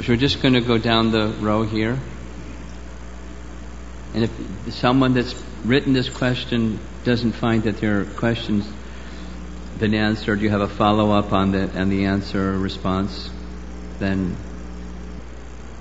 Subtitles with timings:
[0.00, 1.98] So we're just going to go down the row here.
[4.14, 8.66] And if someone that's written this question doesn't find that their question's
[9.78, 13.28] been answered, you have a follow up on the on the answer response,
[13.98, 14.38] then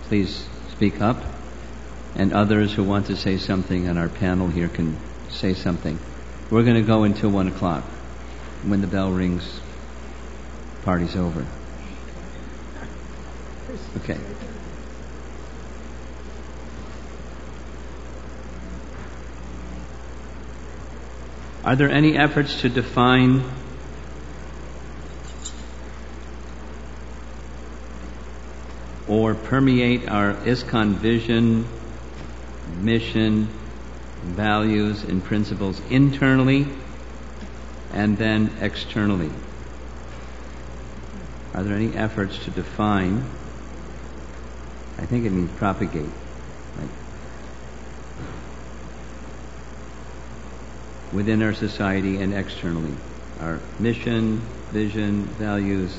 [0.03, 1.23] please speak up.
[2.15, 4.97] And others who want to say something on our panel here can
[5.29, 5.97] say something.
[6.49, 7.85] We're going to go until one o'clock.
[8.65, 9.61] When the bell rings,
[10.83, 11.47] party's over.
[13.97, 14.17] Okay.
[21.63, 23.43] Are there any efforts to define
[29.07, 31.67] or permeate our ISKCON vision,
[32.79, 33.49] mission,
[34.23, 36.67] values, and principles internally
[37.91, 39.31] and then externally?
[41.53, 43.25] Are there any efforts to define?
[44.99, 46.03] I think it means propagate.
[46.77, 46.89] Like
[51.13, 52.93] within our society and externally.
[53.39, 54.41] Our mission,
[54.71, 55.97] vision, values,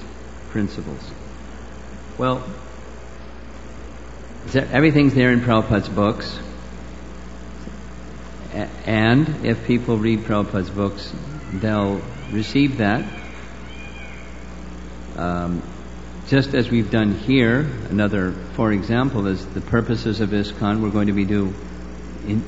[0.51, 1.11] principles.
[2.19, 2.45] Well,
[4.55, 6.39] everything's there in Prabhupada's books.
[8.85, 11.13] And if people read Prabhupada's books,
[11.55, 13.05] they'll receive that.
[15.17, 15.63] Um,
[16.31, 20.81] just as we've done here, another, for example, is the purposes of ISKCON.
[20.81, 21.53] We're going to be do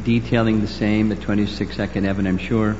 [0.04, 2.76] detailing the same at 26 Second Ave, I'm sure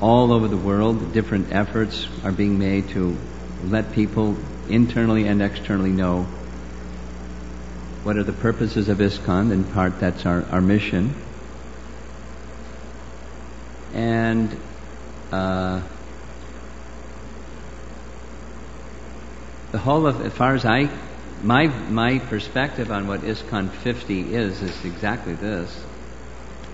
[0.00, 3.16] all over the world, different efforts are being made to
[3.64, 4.36] let people
[4.68, 6.24] internally and externally know
[8.02, 9.52] what are the purposes of ISKCON.
[9.52, 11.14] In part, that's our, our mission.
[13.92, 14.56] And
[15.32, 15.82] uh,
[19.72, 20.88] the whole of, as far as I,
[21.42, 25.84] my my perspective on what ISKCON 50 is, is exactly this: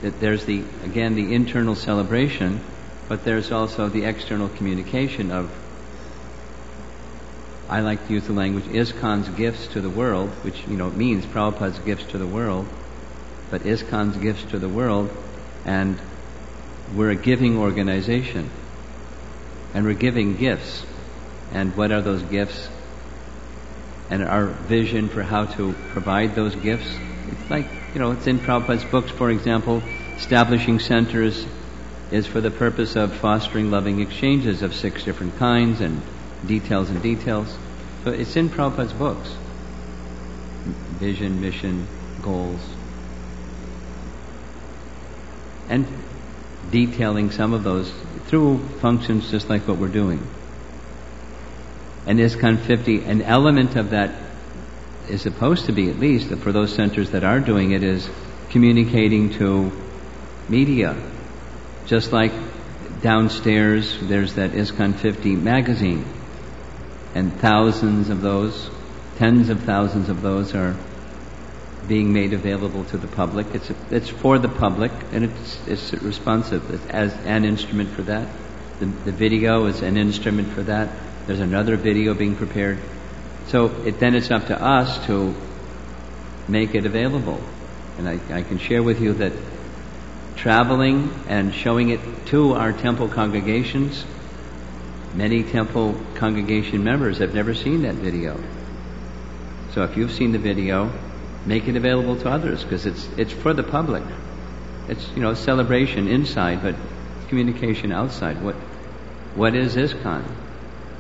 [0.03, 2.61] that there's the again the internal celebration,
[3.09, 5.51] but there's also the external communication of.
[7.69, 11.25] I like to use the language ISKCON's gifts to the world, which you know means
[11.27, 12.67] Prabhupada's gifts to the world,
[13.51, 15.11] but ISKCON's gifts to the world,
[15.65, 15.99] and
[16.95, 18.51] we're a giving organization.
[19.73, 20.85] And we're giving gifts.
[21.53, 22.69] And what are those gifts?
[24.11, 26.99] And our vision for how to provide those gifts.
[27.31, 29.83] It's like, you know, it's in Prabhupada's books, for example,
[30.17, 31.47] establishing centers
[32.11, 36.03] is for the purpose of fostering loving exchanges of six different kinds and
[36.47, 37.57] details and details.
[38.05, 39.35] So it's in Prabhupada's books.
[41.01, 41.87] Vision, mission,
[42.23, 42.61] goals.
[45.69, 45.87] And
[46.71, 47.93] detailing some of those
[48.27, 50.27] through functions just like what we're doing.
[52.07, 54.15] And ISKCON 50, an element of that
[55.09, 58.09] is supposed to be, at least for those centers that are doing it, is
[58.51, 59.73] communicating to
[60.49, 60.97] media.
[61.87, 62.33] Just like
[63.01, 66.05] downstairs, there's that ISKCON 50 magazine.
[67.15, 68.71] And thousands of those,
[69.17, 70.77] tens of thousands of those are
[71.87, 73.47] being made available to the public.
[73.55, 78.29] It's, it's for the public and it's, it's responsive as an instrument for that.
[78.81, 80.89] The, the video is an instrument for that.
[81.27, 82.79] There's another video being prepared.
[83.47, 85.35] So it, then it's up to us to
[86.49, 87.41] make it available.
[87.99, 89.33] And I, I can share with you that
[90.37, 94.05] traveling and showing it to our temple congregations,
[95.15, 98.39] many temple congregation members have never seen that video.
[99.73, 100.93] So if you've seen the video,
[101.47, 104.05] make it available to others because it's it's for the public.
[104.89, 106.75] It's you know a celebration inside, but
[107.29, 108.43] communication outside.
[108.43, 108.55] What
[109.35, 110.44] what is ISKCON?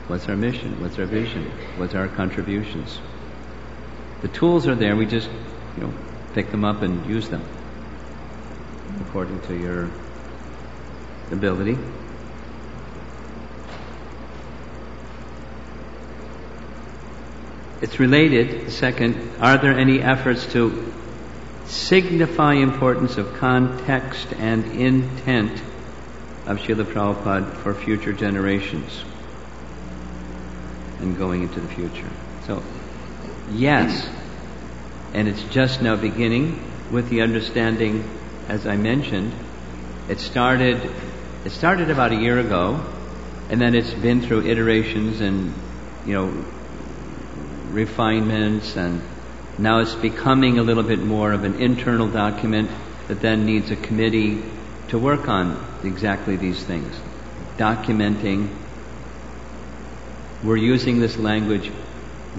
[0.06, 0.82] What's our mission?
[0.82, 1.50] What's our vision?
[1.78, 2.98] What's our contributions?
[4.20, 4.96] The tools are there.
[4.96, 5.30] We just
[5.76, 5.94] you know
[6.34, 7.42] pick them up and use them
[9.00, 9.88] according to your
[11.30, 11.78] ability.
[17.80, 20.92] It's related, second, are there any efforts to
[21.66, 25.62] signify importance of context and intent
[26.46, 29.04] of Srila Prabhupada for future generations
[31.00, 32.10] and going into the future?
[32.46, 32.62] So,
[33.50, 34.08] yes,
[35.12, 38.08] and it's just now beginning with the understanding,
[38.48, 39.32] as I mentioned,
[40.08, 40.90] it started,
[41.44, 42.84] it started about a year ago,
[43.50, 45.54] and then it's been through iterations and,
[46.06, 46.44] you know,
[47.70, 49.02] refinements and
[49.58, 52.70] now it's becoming a little bit more of an internal document
[53.08, 54.42] that then needs a committee
[54.88, 56.98] to work on exactly these things.
[57.56, 58.48] Documenting.
[60.44, 61.72] We're using this language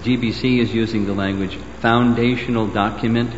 [0.00, 3.34] GBC is using the language foundational document.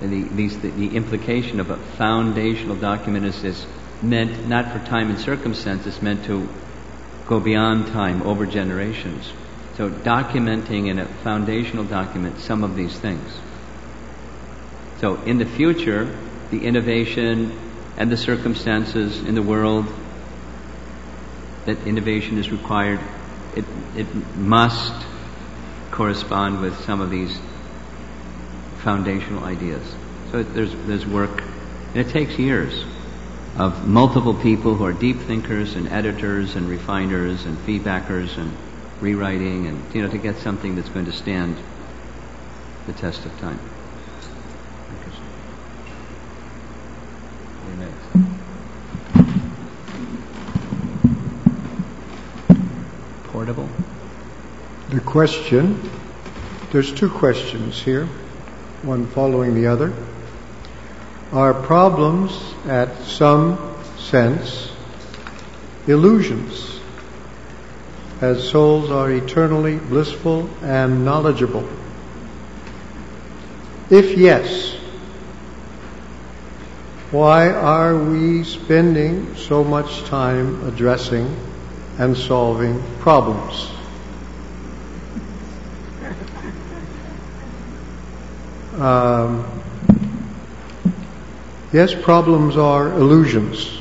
[0.00, 3.66] And the, these, the, the implication of a foundational document is, this
[4.02, 6.48] meant not for time and circumstance, it's meant to
[7.26, 9.32] go beyond time, over generations.
[9.76, 13.38] So documenting in a foundational document some of these things.
[15.00, 16.16] So in the future,
[16.50, 17.56] the innovation
[17.96, 19.86] and the circumstances in the world
[21.64, 23.00] that innovation is required,
[23.96, 25.06] it, must
[25.90, 27.38] correspond with some of these
[28.82, 29.94] foundational ideas.
[30.30, 31.40] So there's, there's work,
[31.94, 32.84] and it takes years
[33.56, 38.52] of multiple people who are deep thinkers and editors and refiners and feedbackers and
[39.00, 41.56] rewriting and, you know, to get something that's going to stand
[42.86, 43.73] the test of time.
[55.14, 55.78] Question,
[56.72, 58.04] there's two questions here,
[58.82, 59.92] one following the other.
[61.30, 62.32] Are problems
[62.66, 63.56] at some
[63.96, 64.72] sense
[65.86, 66.80] illusions,
[68.20, 71.68] as souls are eternally blissful and knowledgeable?
[73.90, 74.74] If yes,
[77.12, 81.36] why are we spending so much time addressing
[82.00, 83.73] and solving problems?
[88.80, 89.62] Um,
[91.72, 93.80] yes, problems are illusions.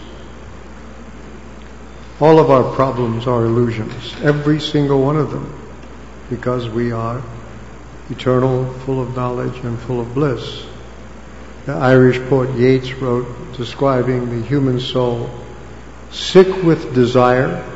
[2.20, 5.52] All of our problems are illusions, every single one of them,
[6.30, 7.22] because we are
[8.10, 10.66] eternal, full of knowledge, and full of bliss.
[11.66, 15.30] The Irish poet Yeats wrote describing the human soul
[16.12, 17.68] sick with desire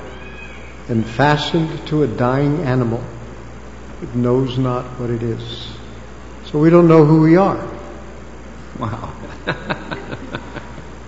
[0.87, 3.03] and fastened to a dying animal.
[4.01, 5.66] It knows not what it is.
[6.51, 7.57] So we don't know who we are.
[8.79, 9.13] Wow.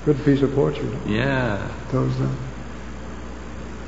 [0.05, 0.89] Good piece of poetry.
[1.05, 1.71] Yeah.
[1.91, 2.35] Those that.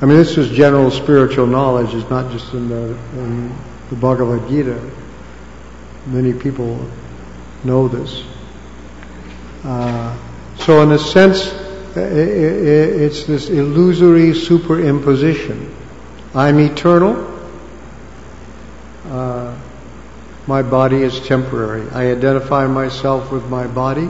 [0.01, 1.93] I mean, this is general spiritual knowledge.
[1.93, 3.55] It's not just in the, in
[3.89, 4.79] the Bhagavad Gita.
[6.07, 6.89] Many people
[7.63, 8.23] know this.
[9.63, 10.17] Uh,
[10.57, 11.53] so, in a sense,
[11.95, 15.71] it's this illusory superimposition.
[16.33, 17.27] I'm eternal.
[19.05, 19.55] Uh,
[20.47, 21.89] my body is temporary.
[21.91, 24.09] I identify myself with my body.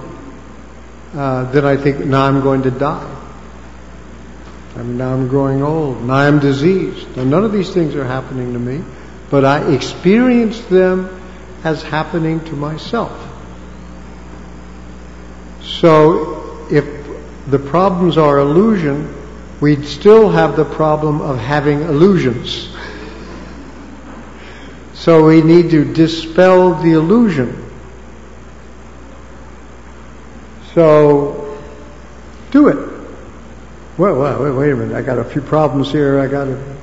[1.14, 3.18] Uh, then I think, now I'm going to die.
[4.76, 6.04] I mean, now I'm growing old.
[6.04, 7.18] Now I'm diseased.
[7.18, 8.84] Now, none of these things are happening to me,
[9.30, 11.22] but I experience them
[11.64, 13.12] as happening to myself.
[15.62, 16.86] So, if
[17.48, 19.14] the problems are illusion,
[19.60, 22.70] we'd still have the problem of having illusions.
[25.02, 27.58] So we need to dispel the illusion.
[30.76, 31.60] So,
[32.52, 32.76] do it.
[33.98, 34.96] Well, well, wait, wait a minute.
[34.96, 36.20] I got a few problems here.
[36.20, 36.78] I got to.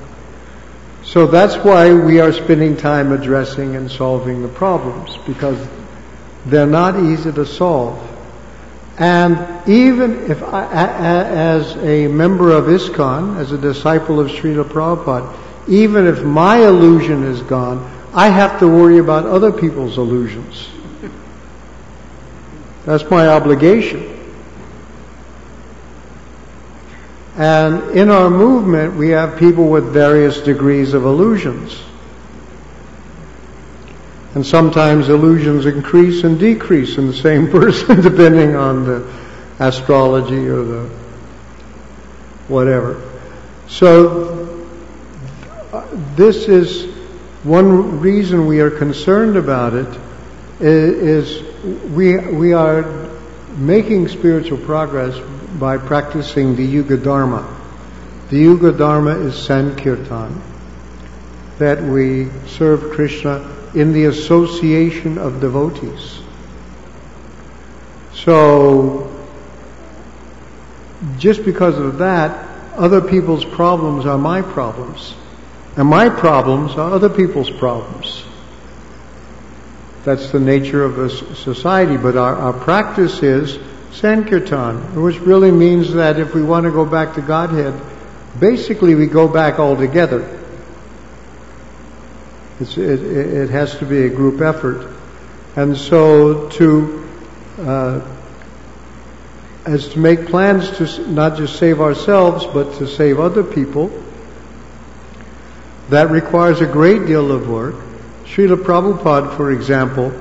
[1.05, 5.65] So that's why we are spending time addressing and solving the problems because
[6.44, 8.03] they're not easy to solve.
[8.99, 15.38] And even if I, as a member of ISKCON, as a disciple of Srila Prabhupada,
[15.69, 20.69] even if my illusion is gone, I have to worry about other people's illusions.
[22.84, 24.13] That's my obligation.
[27.37, 31.81] And in our movement, we have people with various degrees of illusions.
[34.34, 39.08] And sometimes illusions increase and decrease in the same person depending on the
[39.60, 40.89] astrology or the
[42.48, 43.01] whatever.
[43.69, 44.67] So,
[45.72, 46.97] uh, this is
[47.44, 50.00] one reason we are concerned about it
[50.60, 51.42] is
[51.90, 53.08] we, we are
[53.56, 55.18] making spiritual progress
[55.58, 57.56] by practicing the Yuga Dharma.
[58.30, 60.42] The Yuga Dharma is Sankirtan,
[61.58, 66.20] that we serve Krishna in the association of devotees.
[68.14, 69.14] So,
[71.18, 75.14] just because of that, other people's problems are my problems.
[75.79, 78.25] And my problems are other people's problems.
[80.05, 83.61] That's the nature of a society, but our, our practice is
[83.93, 87.81] Sankirtan, which really means that if we want to go back to Godhead,
[88.41, 90.23] basically we go back all together.
[92.58, 94.93] It, it, has to be a group effort.
[95.55, 97.08] And so to,
[97.58, 98.17] uh,
[99.65, 103.93] as to make plans to not just save ourselves, but to save other people,
[105.88, 107.74] that requires a great deal of work.
[108.24, 110.12] Srila Prabhupada, for example,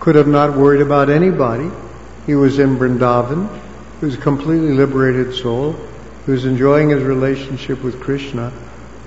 [0.00, 1.70] could have not worried about anybody.
[2.26, 3.48] He was in Vrindavan.
[4.00, 5.76] He was a completely liberated soul.
[6.24, 8.52] He was enjoying his relationship with Krishna.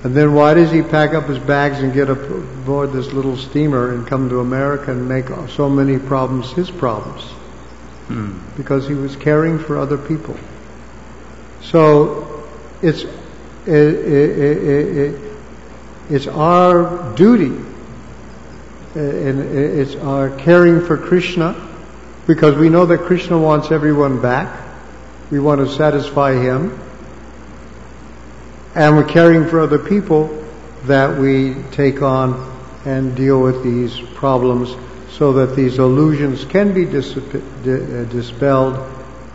[0.03, 3.93] And then why does he pack up his bags and get aboard this little steamer
[3.93, 7.23] and come to America and make so many problems his problems?
[8.07, 8.37] Hmm.
[8.57, 10.37] Because he was caring for other people.
[11.61, 12.43] So
[12.81, 13.03] it's
[13.65, 15.32] it, it, it,
[16.13, 17.55] it's our duty
[18.93, 21.55] and it's our caring for Krishna
[22.27, 24.61] because we know that Krishna wants everyone back.
[25.31, 26.79] We want to satisfy him
[28.75, 30.45] and we're caring for other people
[30.83, 32.51] that we take on
[32.85, 34.75] and deal with these problems
[35.13, 38.77] so that these illusions can be uh, dispelled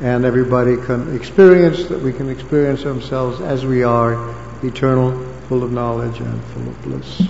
[0.01, 4.33] and everybody can experience that we can experience ourselves as we are
[4.63, 7.23] eternal full of knowledge and full of bliss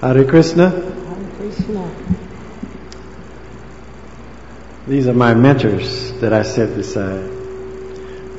[0.00, 0.70] Hare Krishna.
[0.70, 1.94] Hare Krishna.
[4.88, 7.28] These are my mentors that I sit beside.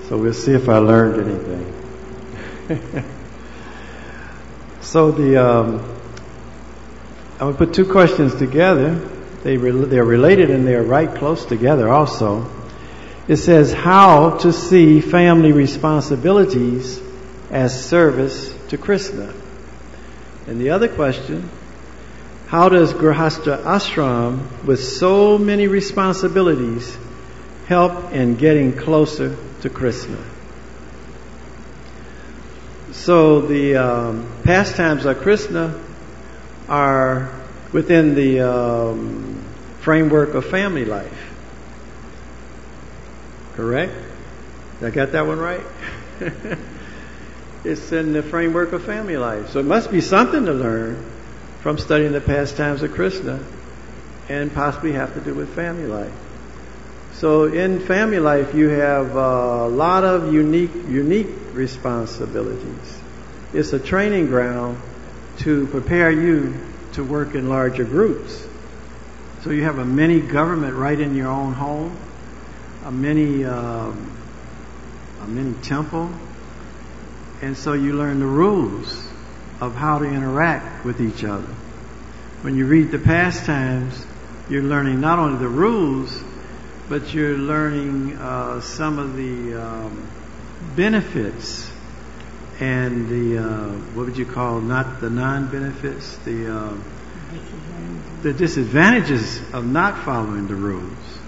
[0.08, 1.30] So we'll see if I learned
[2.68, 3.06] anything.
[4.82, 5.80] so the um,
[7.34, 8.96] I'm going to put two questions together.
[9.44, 12.61] They re- they're related and they're right close together also.
[13.32, 17.02] It says how to see family responsibilities
[17.50, 19.34] as service to Krishna.
[20.48, 21.50] And the other question
[22.48, 26.98] how does Grihastha Ashram, with so many responsibilities,
[27.68, 30.22] help in getting closer to Krishna?
[32.92, 35.82] So the um, pastimes of Krishna
[36.68, 37.34] are
[37.72, 39.42] within the um,
[39.80, 41.21] framework of family life.
[43.62, 43.94] Correct?
[44.82, 45.62] I got that one right?
[47.64, 49.52] it's in the framework of family life.
[49.52, 51.06] So it must be something to learn
[51.60, 53.40] from studying the pastimes of Krishna
[54.30, 56.12] and possibly have to do with family life.
[57.14, 63.00] So in family life, you have a lot of unique, unique responsibilities.
[63.54, 64.82] It's a training ground
[65.42, 66.56] to prepare you
[66.94, 68.44] to work in larger groups.
[69.44, 71.96] So you have a mini government right in your own home,
[72.84, 74.12] a mini, um,
[75.22, 76.10] a mini temple,
[77.42, 79.08] and so you learn the rules
[79.60, 81.54] of how to interact with each other.
[82.42, 84.06] When you read the pastimes,
[84.50, 86.20] you're learning not only the rules,
[86.90, 90.08] but you're learning uh, some of the um,
[90.76, 91.72] benefits
[92.60, 96.78] and the uh, what would you call not the non-benefits, the uh,
[98.24, 101.21] the disadvantages of not following the rules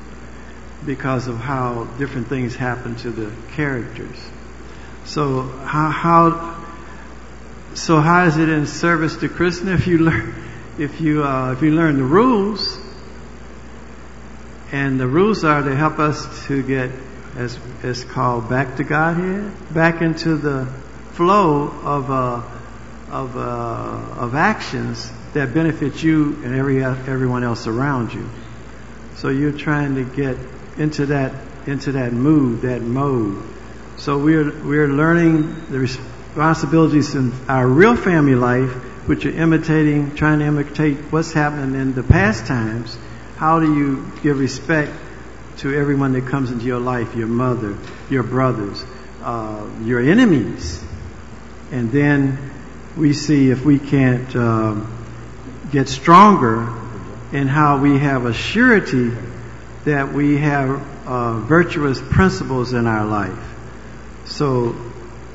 [0.85, 4.17] because of how different things happen to the characters.
[5.05, 6.65] So how how
[7.73, 10.35] so how is it in service to Krishna if you learn
[10.77, 12.79] if you uh, if you learn the rules?
[14.71, 16.89] And the rules are to help us to get
[17.35, 20.65] as it's called back to Godhead, back into the
[21.13, 22.41] flow of uh,
[23.11, 28.27] of uh, of actions that benefit you and every everyone else around you.
[29.15, 30.37] So you're trying to get
[30.77, 31.33] into that
[31.67, 33.41] into that mood, that mode.
[33.97, 38.71] So we're we're learning the responsibilities in our real family life,
[39.07, 42.97] which are imitating, trying to imitate what's happening in the pastimes.
[43.37, 44.91] How do you give respect
[45.57, 47.77] to everyone that comes into your life, your mother,
[48.09, 48.83] your brothers,
[49.21, 50.83] uh, your enemies?
[51.71, 52.51] And then
[52.97, 55.05] we see if we can't um,
[55.71, 56.67] get stronger
[57.31, 59.11] in how we have a surety
[59.85, 63.53] that we have uh, virtuous principles in our life.
[64.25, 64.75] So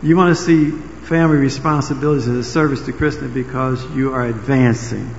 [0.02, 5.14] you want to see family responsibilities as a service to Krishna because you are advancing.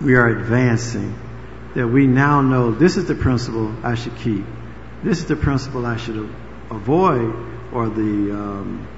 [0.00, 1.18] We are advancing.
[1.74, 4.44] That we now know this is the principle I should keep.
[5.02, 6.34] This is the principle I should
[6.70, 7.34] avoid,
[7.72, 8.88] or the um,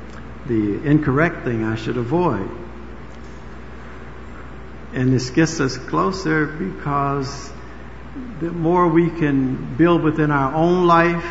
[0.46, 2.48] the incorrect thing I should avoid.
[4.92, 7.52] And this gets us closer because
[8.40, 11.24] the more we can build within our own life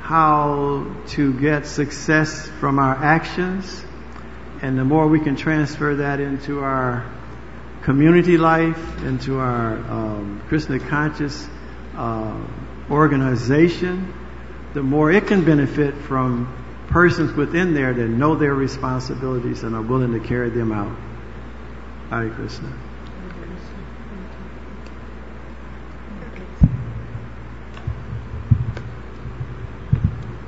[0.00, 3.84] how to get success from our actions,
[4.62, 7.04] and the more we can transfer that into our
[7.82, 11.46] community life, into our um, Krishna conscious
[11.96, 12.40] uh,
[12.90, 14.14] organization,
[14.74, 16.52] the more it can benefit from
[16.88, 20.96] persons within there that know their responsibilities and are willing to carry them out.
[22.10, 22.85] Hare Krishna.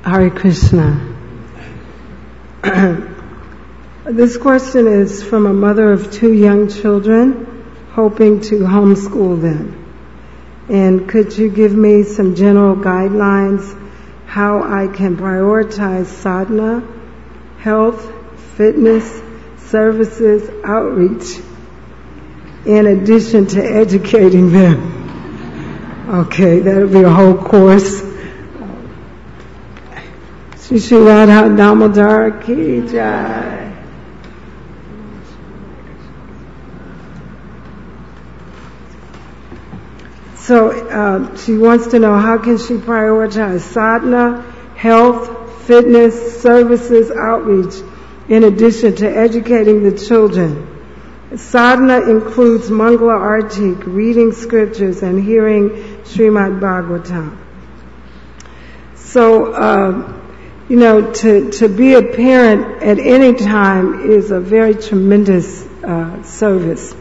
[0.09, 1.05] Hare Krishna.
[4.05, 7.45] this question is from a mother of two young children
[7.91, 9.75] hoping to homeschool them.
[10.67, 13.75] And could you give me some general guidelines
[14.25, 16.83] how I can prioritize sadhana,
[17.59, 18.11] health,
[18.57, 19.21] fitness,
[19.67, 21.37] services, outreach,
[22.65, 26.09] in addition to educating them?
[26.09, 28.08] Okay, that'll be a whole course.
[30.77, 33.75] Shri Radha Damodar Ki Jai.
[40.35, 44.41] So uh, she wants to know how can she prioritize sadhana,
[44.75, 47.73] health, fitness, services, outreach,
[48.27, 50.67] in addition to educating the children.
[51.35, 55.69] Sadhana includes Mangala Artik, reading scriptures and hearing
[56.03, 57.37] Srimad Bhagavatam.
[58.95, 60.18] So, uh,
[60.69, 66.21] you know, to, to be a parent at any time is a very tremendous uh,
[66.21, 66.95] service.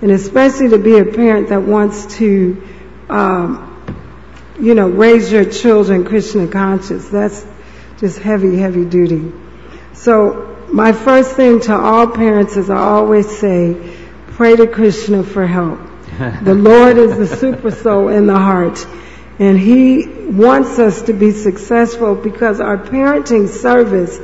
[0.00, 2.66] And especially to be a parent that wants to,
[3.10, 3.94] um,
[4.58, 7.06] you know, raise your children Krishna conscious.
[7.10, 7.46] That's
[7.98, 9.30] just heavy, heavy duty.
[9.92, 13.94] So my first thing to all parents is I always say,
[14.28, 15.80] pray to Krishna for help.
[16.42, 18.86] the Lord is the super soul in the heart.
[19.38, 24.18] And He wants us to be successful because our parenting service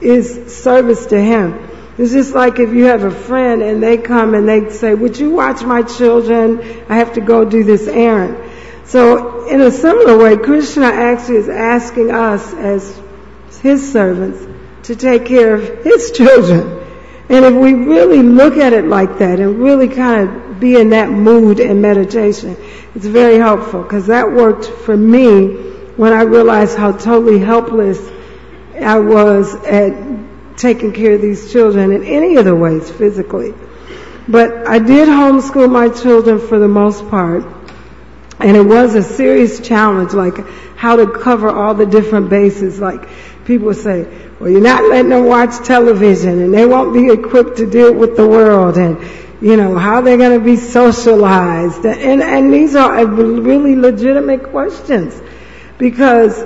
[0.00, 1.68] is service to Him.
[1.98, 5.18] It's just like if you have a friend and they come and they say, would
[5.18, 6.60] you watch my children?
[6.88, 8.50] I have to go do this errand.
[8.84, 13.00] So in a similar way, Krishna actually is asking us as
[13.60, 14.46] his servants
[14.88, 16.80] to take care of his children.
[17.28, 20.90] And if we really look at it like that and really kind of be in
[20.90, 22.56] that mood and meditation,
[22.94, 25.48] it's very helpful because that worked for me
[25.96, 27.98] when I realized how totally helpless
[28.80, 33.52] I was at taking care of these children in any of the ways physically.
[34.28, 37.44] But I did homeschool my children for the most part.
[38.38, 40.36] And it was a serious challenge, like
[40.76, 42.80] how to cover all the different bases.
[42.80, 43.08] Like
[43.44, 44.04] people say,
[44.38, 48.16] well, you're not letting them watch television and they won't be equipped to deal with
[48.16, 48.98] the world and,
[49.42, 51.84] you know, how they're going to be socialized.
[51.84, 55.20] And, and these are uh, really legitimate questions
[55.78, 56.38] because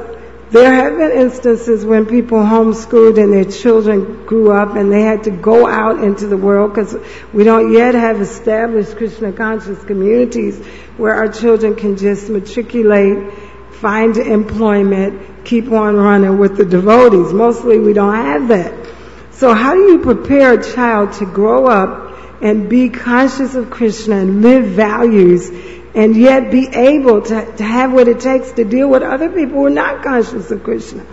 [0.49, 5.25] there have been instances when people homeschooled and their children grew up and they had
[5.25, 6.97] to go out into the world because
[7.35, 10.57] we don't yet have established Krishna conscious communities
[10.97, 13.31] where our children can just matriculate,
[13.73, 17.35] find employment, keep on running with the devotees.
[17.35, 18.89] Mostly we don't have that.
[19.33, 22.07] So how do you prepare a child to grow up
[22.41, 25.51] and be conscious of Krishna and live values
[25.95, 29.57] and yet be able to, to have what it takes to deal with other people
[29.57, 31.05] who are not conscious of Krishna.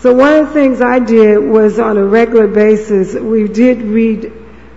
[0.00, 4.32] So one of the things I did was on a regular basis, we did read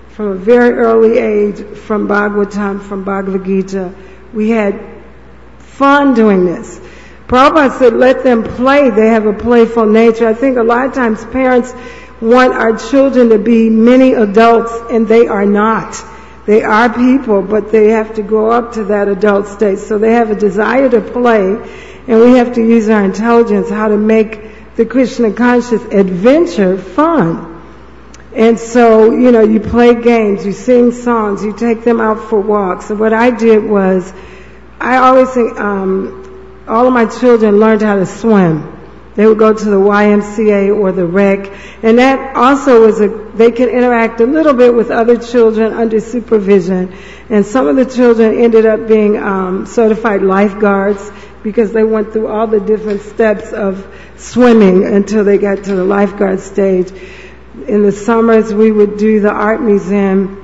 [0.10, 3.94] from a very early age from Bhagavatam, from Bhagavad Gita.
[4.34, 4.80] We had
[5.60, 6.80] fun doing this.
[7.28, 8.90] Prabhupada said, let them play.
[8.90, 10.28] They have a playful nature.
[10.28, 11.74] I think a lot of times parents
[12.22, 16.04] want our children to be many adults and they are not.
[16.46, 19.80] They are people, but they have to grow up to that adult state.
[19.80, 21.56] So they have a desire to play,
[22.08, 27.56] and we have to use our intelligence how to make the Krishna conscious adventure fun.
[28.34, 32.40] And so, you know, you play games, you sing songs, you take them out for
[32.40, 32.86] walks.
[32.86, 34.14] So what I did was,
[34.80, 38.77] I always think, um, all of my children learned how to swim.
[39.18, 41.52] They would go to the YMCA or the rec.
[41.82, 46.00] And that also was a, they can interact a little bit with other children under
[46.00, 46.96] supervision.
[47.28, 52.28] And some of the children ended up being um, certified lifeguards because they went through
[52.28, 56.92] all the different steps of swimming until they got to the lifeguard stage.
[57.68, 60.44] In the summers, we would do the art museum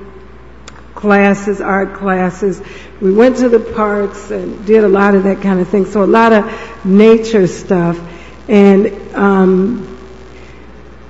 [0.96, 2.60] classes, art classes.
[3.00, 5.86] We went to the parks and did a lot of that kind of thing.
[5.86, 8.00] So a lot of nature stuff.
[8.48, 9.98] And, um,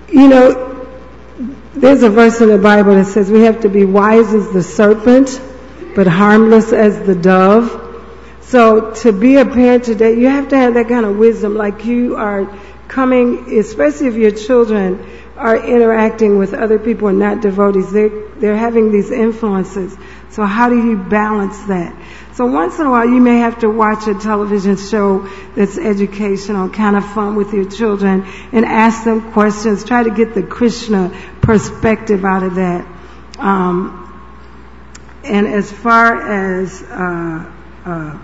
[0.09, 0.87] you know,
[1.75, 4.63] there's a verse in the Bible that says we have to be wise as the
[4.63, 5.41] serpent,
[5.97, 7.81] but harmless as the dove.
[8.43, 11.85] So to be a parent today, you have to have that kind of wisdom, like
[11.85, 12.47] you are
[12.87, 15.05] coming, especially if your children
[15.37, 17.91] are interacting with other people and not devotees.
[17.91, 19.97] They're, they're having these influences.
[20.31, 21.97] So how do you balance that?
[22.35, 26.69] So once in a while you may have to watch a television show that's educational,
[26.69, 29.85] kind of fun with your children and ask them questions.
[29.85, 32.85] Try to get the Krishna perspective out of that.
[33.39, 34.01] Um,
[35.23, 37.53] and as far as, uh,
[37.85, 38.19] uh,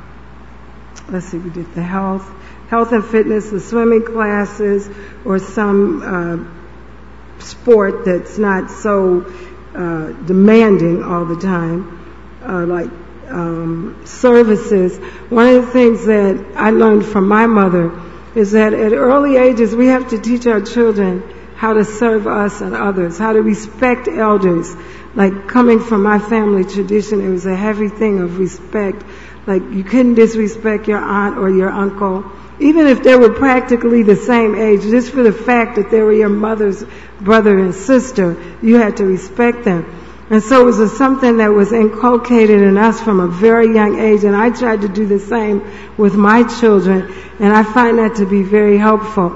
[1.09, 2.29] let's see, we did the health,
[2.69, 4.91] health and fitness, the swimming classes,
[5.25, 9.33] or some uh, sport that's not so
[9.73, 12.05] uh, demanding all the time,
[12.43, 12.91] uh, like
[13.31, 14.99] um, services.
[15.31, 17.99] One of the things that I learned from my mother
[18.35, 21.23] is that at early ages we have to teach our children
[21.57, 24.75] how to serve us and others, how to respect elders.
[25.15, 29.05] Like coming from my family tradition, it was a heavy thing of respect.
[29.47, 34.17] Like you couldn't disrespect your aunt or your uncle, even if they were practically the
[34.17, 36.85] same age, just for the fact that they were your mother's
[37.21, 39.85] brother and sister, you had to respect them.
[40.31, 44.23] And so it was something that was inculcated in us from a very young age,
[44.23, 48.27] and I tried to do the same with my children, and I find that to
[48.27, 49.31] be very helpful.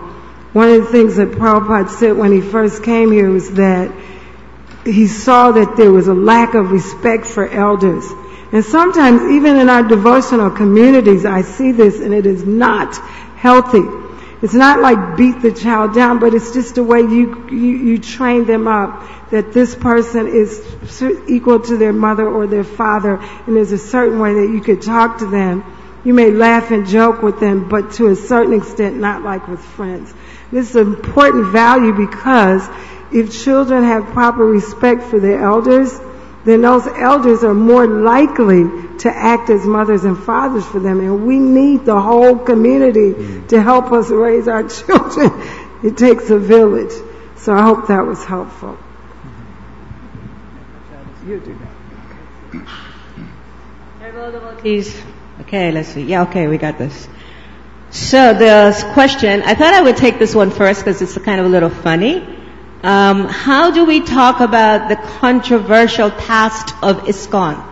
[0.53, 3.93] One of the things that Prabhupada said when he first came here was that
[4.85, 8.09] he saw that there was a lack of respect for elders.
[8.53, 12.95] And sometimes, even in our devotional communities, I see this, and it is not
[13.35, 13.83] healthy.
[14.43, 17.99] It's not like beat the child down, but it's just the way you, you, you
[17.99, 20.61] train them up that this person is
[21.29, 23.17] equal to their mother or their father,
[23.47, 25.65] and there's a certain way that you could talk to them.
[26.05, 29.65] You may laugh and joke with them, but to a certain extent, not like with
[29.65, 30.13] friends.
[30.53, 32.69] This is an important value because
[33.11, 35.99] if children have proper respect for their elders,
[36.45, 38.65] then those elders are more likely
[38.99, 41.01] to act as mothers and fathers for them.
[41.01, 43.49] And we need the whole community mm.
[43.49, 45.31] to help us raise our children.
[45.83, 46.93] It takes a village.
[47.37, 48.79] So I hope that was helpful.
[51.19, 51.31] Mm-hmm.
[51.31, 51.75] You do that.
[55.41, 56.03] Okay, let's see.
[56.03, 57.09] Yeah, okay, we got this.
[57.91, 61.47] So the question, I thought I would take this one first because it's kind of
[61.47, 62.34] a little funny.
[62.85, 67.65] Um, how do we talk about the controversial past of ISKCON?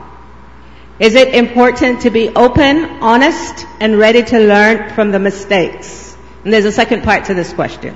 [0.99, 6.17] Is it important to be open, honest, and ready to learn from the mistakes?
[6.45, 7.95] And there's a second part to this question.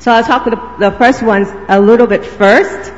[0.00, 2.92] So I'll talk with the, first ones a little bit first.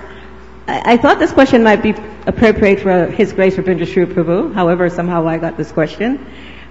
[0.66, 1.94] I, I, thought this question might be
[2.26, 4.54] appropriate for His Grace Ravindra Svarupa Prabhu.
[4.54, 6.26] However, somehow I got this question.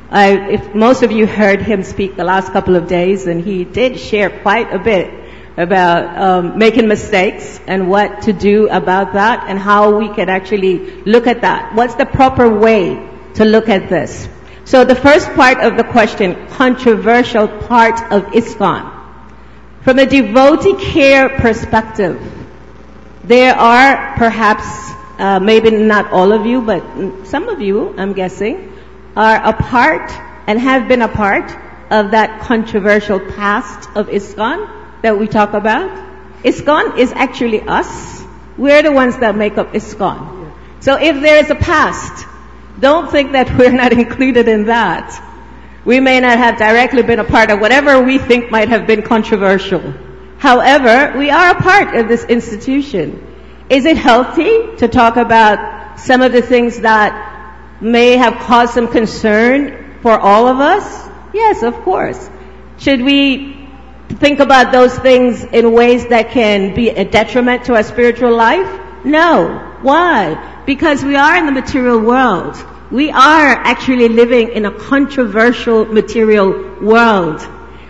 [0.10, 3.64] I, if most of you heard him speak the last couple of days, and he
[3.64, 5.23] did share quite a bit
[5.58, 11.04] about um, making mistakes and what to do about that, and how we could actually
[11.04, 11.76] look at that.
[11.76, 12.96] What's the proper way
[13.36, 14.28] to look at this?
[14.66, 18.92] So the first part of the question, controversial part of ISKCON.
[19.82, 22.22] From a devotee care perspective,
[23.24, 24.66] there are perhaps,
[25.20, 28.74] uh, maybe not all of you, but some of you, I'm guessing,
[29.16, 30.10] are a part
[30.48, 31.52] and have been a part
[31.92, 35.92] of that controversial past of ISKCON that we talk about.
[36.44, 38.24] ISKCON is actually us.
[38.58, 40.52] We're the ones that make up ISKCON.
[40.80, 42.26] So if there is a past,
[42.80, 45.30] don't think that we're not included in that.
[45.86, 49.02] We may not have directly been a part of whatever we think might have been
[49.02, 49.94] controversial.
[50.38, 53.22] However, we are a part of this institution.
[53.70, 58.88] Is it healthy to talk about some of the things that may have caused some
[58.88, 61.10] concern for all of us?
[61.34, 62.30] Yes, of course.
[62.78, 63.63] Should we
[64.14, 68.68] think about those things in ways that can be a detriment to our spiritual life?
[69.06, 69.78] No.
[69.82, 70.64] Why?
[70.66, 72.56] Because we are in the material world.
[72.92, 77.42] We are actually living in a controversial material world.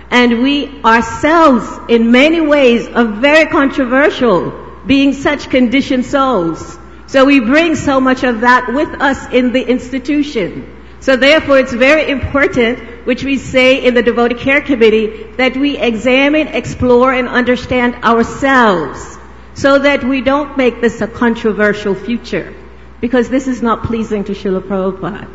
[0.09, 4.51] And we ourselves, in many ways, are very controversial,
[4.86, 6.77] being such conditioned souls.
[7.07, 10.83] So we bring so much of that with us in the institution.
[11.03, 15.77] So therefore it's very important, which we say in the Devotee Care Committee, that we
[15.77, 19.17] examine, explore, and understand ourselves
[19.53, 22.53] so that we don't make this a controversial future.
[23.01, 25.27] Because this is not pleasing to Srila Prabhupada.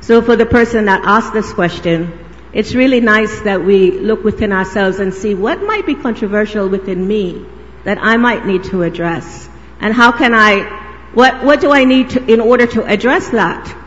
[0.00, 2.16] So for the person that asked this question,
[2.52, 7.04] it's really nice that we look within ourselves and see what might be controversial within
[7.04, 7.44] me
[7.82, 9.48] that I might need to address.
[9.80, 10.84] And how can I
[11.14, 13.85] what, what do I need to, in order to address that?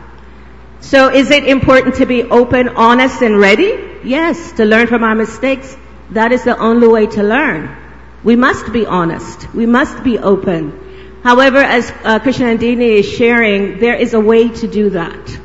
[0.80, 3.78] So is it important to be open, honest, and ready?
[4.02, 5.76] Yes, to learn from our mistakes.
[6.10, 7.76] That is the only way to learn.
[8.24, 9.52] We must be honest.
[9.54, 11.20] We must be open.
[11.22, 15.40] However, as uh, Krsnanandini is sharing, there is a way to do that.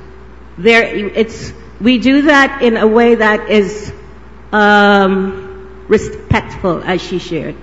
[0.58, 3.94] There, it's, we do that in a way that is
[4.54, 7.56] um, respectful, as she shared.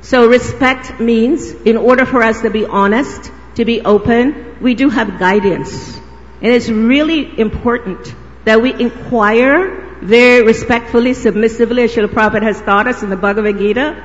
[0.00, 4.88] So respect means, in order for us to be honest, to be open, we do
[4.88, 6.00] have guidance.
[6.42, 12.86] And it's really important that we inquire very respectfully, submissively, as Srila Prabhupada has taught
[12.86, 14.02] us in the Bhagavad Gita,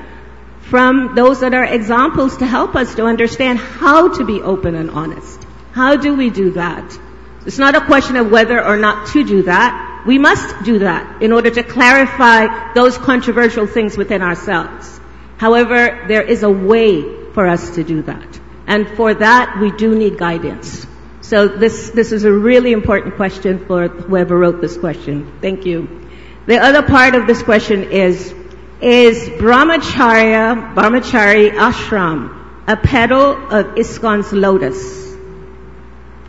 [0.61, 4.89] from those that are examples to help us to understand how to be open and
[4.89, 5.45] honest.
[5.71, 6.99] How do we do that?
[7.45, 10.03] It's not a question of whether or not to do that.
[10.05, 14.99] We must do that in order to clarify those controversial things within ourselves.
[15.37, 18.39] However, there is a way for us to do that.
[18.67, 20.87] And for that, we do need guidance.
[21.25, 25.39] So this, this is a really important question for whoever wrote this question.
[25.41, 26.07] Thank you.
[26.45, 28.31] The other part of this question is,
[28.79, 35.15] is Brahmacharya, Brahmachari Ashram a petal of ISKCON's lotus?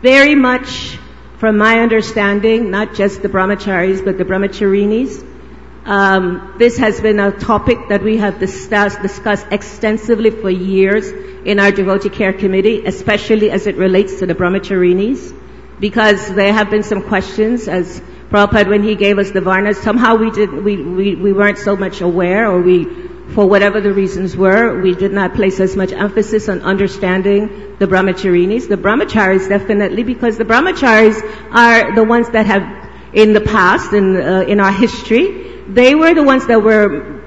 [0.01, 0.97] Very much
[1.37, 5.23] from my understanding, not just the brahmacharis, but the brahmacharinis,
[5.87, 11.09] um, this has been a topic that we have discussed, discussed extensively for years
[11.45, 15.33] in our devotee care committee, especially as it relates to the brahmacharinis,
[15.79, 20.15] because there have been some questions as Prabhupada, when he gave us the varnas, somehow
[20.15, 22.83] we did we, we, we weren't so much aware or we
[23.33, 27.85] for whatever the reasons were, we did not place as much emphasis on understanding the
[27.85, 28.67] brahmacharinis.
[28.67, 31.21] The brahmacharis definitely, because the brahmacharis
[31.51, 36.13] are the ones that have, in the past, in, uh, in our history, they were
[36.13, 37.17] the ones that were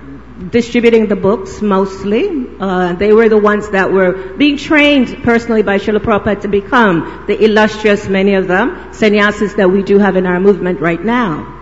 [0.48, 2.46] distributing the books mostly.
[2.58, 7.24] Uh, they were the ones that were being trained personally by Srila Prabhupada to become
[7.26, 11.58] the illustrious, many of them, sannyasis that we do have in our movement right now.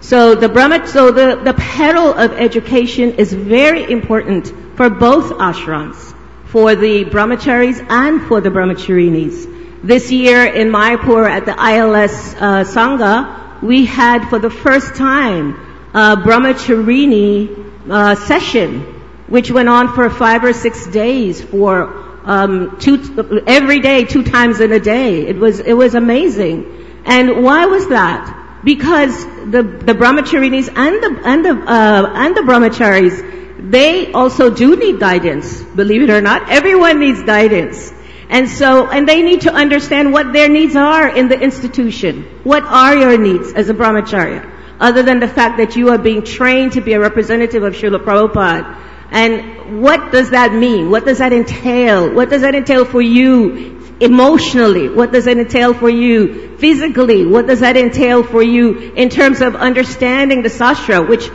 [0.00, 6.14] So the Brahma, so the, the petal of education is very important for both ashrams,
[6.46, 9.82] for the brahmacharis and for the brahmacharinis.
[9.82, 15.65] This year in Mayapur at the ILS uh, Sangha, we had for the first time
[15.96, 18.80] a brahmacharini uh, session,
[19.28, 24.60] which went on for five or six days for um, two, every day, two times
[24.60, 25.26] in a day.
[25.26, 27.02] It was it was amazing.
[27.04, 28.46] And why was that?
[28.66, 34.74] because the, the brahmacharinis and the, and the, uh, and the brahmacharis, they also do
[34.74, 36.50] need guidance, believe it or not.
[36.50, 37.92] Everyone needs guidance.
[38.28, 42.24] And so, and they need to understand what their needs are in the institution.
[42.42, 44.55] What are your needs as a brahmacharya?
[44.78, 48.04] Other than the fact that you are being trained to be a representative of Srila
[48.04, 48.82] Prabhupada.
[49.10, 50.90] And what does that mean?
[50.90, 52.12] What does that entail?
[52.12, 54.88] What does that entail for you emotionally?
[54.88, 57.24] What does that entail for you physically?
[57.24, 61.30] What does that entail for you in terms of understanding the sastra, which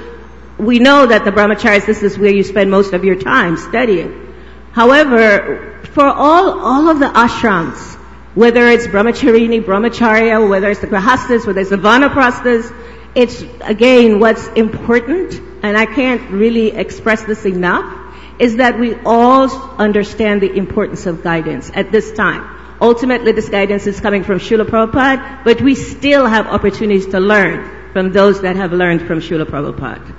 [0.62, 4.36] we know that the brahmacharis, this is where you spend most of your time studying.
[4.74, 7.96] However, for all, all of the ashrams,
[8.36, 12.72] whether it's brahmacharini, brahmacharya, whether it's the grahastas, whether it's the vanaprasthas,
[13.16, 19.50] it's again what's important, and I can't really express this enough, is that we all
[19.78, 22.58] understand the importance of guidance at this time.
[22.82, 27.92] Ultimately, this guidance is coming from Srila Prabhupada, but we still have opportunities to learn
[27.94, 30.16] from those that have learned from Srila Prabhupada.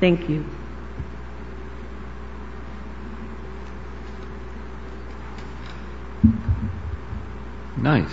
[0.00, 0.44] Thank you.
[7.76, 8.10] Nice.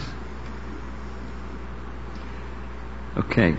[3.18, 3.56] Okay.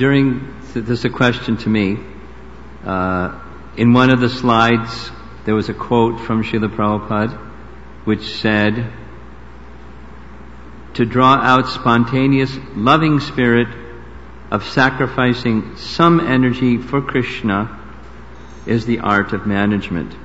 [0.00, 1.98] During, this a question to me.
[2.82, 3.38] Uh,
[3.76, 5.10] in one of the slides,
[5.44, 7.36] there was a quote from Srila Prabhupada
[8.06, 8.94] which said,
[10.94, 13.68] to draw out spontaneous loving spirit
[14.50, 17.78] of sacrificing some energy for Krishna
[18.64, 20.16] is the art of management.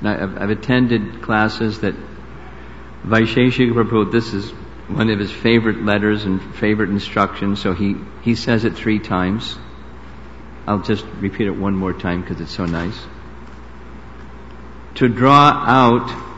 [0.00, 1.96] Now, I've, I've attended classes that
[3.04, 4.52] Vaisheshika Prabhu, this is
[4.94, 9.58] one of his favorite letters and favorite instructions, so he, he says it three times.
[10.66, 12.98] I'll just repeat it one more time because it's so nice.
[14.96, 16.30] To draw out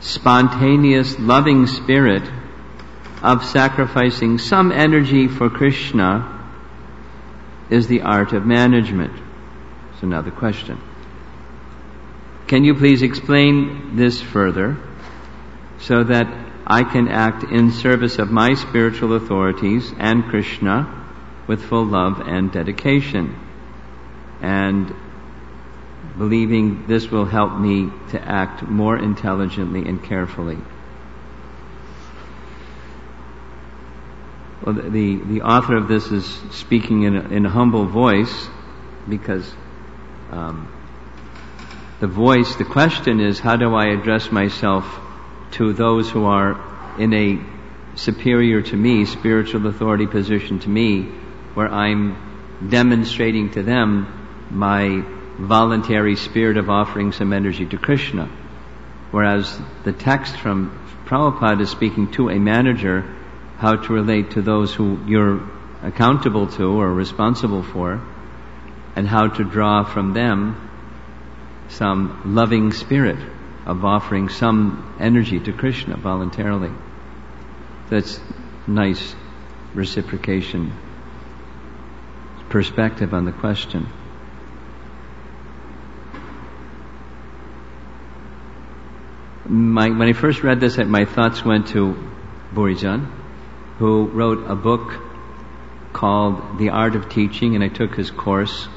[0.00, 2.28] spontaneous loving spirit
[3.22, 6.40] of sacrificing some energy for Krishna
[7.70, 9.12] is the art of management.
[10.00, 10.80] So now the question.
[12.48, 14.76] Can you please explain this further
[15.78, 16.41] so that
[16.72, 21.06] I can act in service of my spiritual authorities and Krishna
[21.46, 23.38] with full love and dedication.
[24.40, 24.90] And
[26.16, 30.56] believing this will help me to act more intelligently and carefully.
[34.64, 38.48] Well, the, the author of this is speaking in a, in a humble voice
[39.06, 39.54] because
[40.30, 40.72] um,
[42.00, 44.86] the voice, the question is, how do I address myself
[45.52, 47.38] to those who are in a
[47.94, 51.02] superior to me, spiritual authority position to me,
[51.54, 55.02] where I'm demonstrating to them my
[55.38, 58.26] voluntary spirit of offering some energy to Krishna.
[59.10, 63.02] Whereas the text from Prabhupada is speaking to a manager
[63.58, 65.42] how to relate to those who you're
[65.82, 68.00] accountable to or responsible for
[68.96, 70.70] and how to draw from them
[71.68, 73.18] some loving spirit
[73.66, 76.70] of offering some energy to Krishna voluntarily.
[77.88, 78.20] That's
[78.66, 79.14] nice
[79.74, 80.72] reciprocation
[82.48, 83.86] perspective on the question.
[89.46, 91.96] My, when I first read this, my thoughts went to
[92.54, 93.10] Bhurijan,
[93.78, 95.00] who wrote a book
[95.92, 98.68] called The Art of Teaching, and I took his course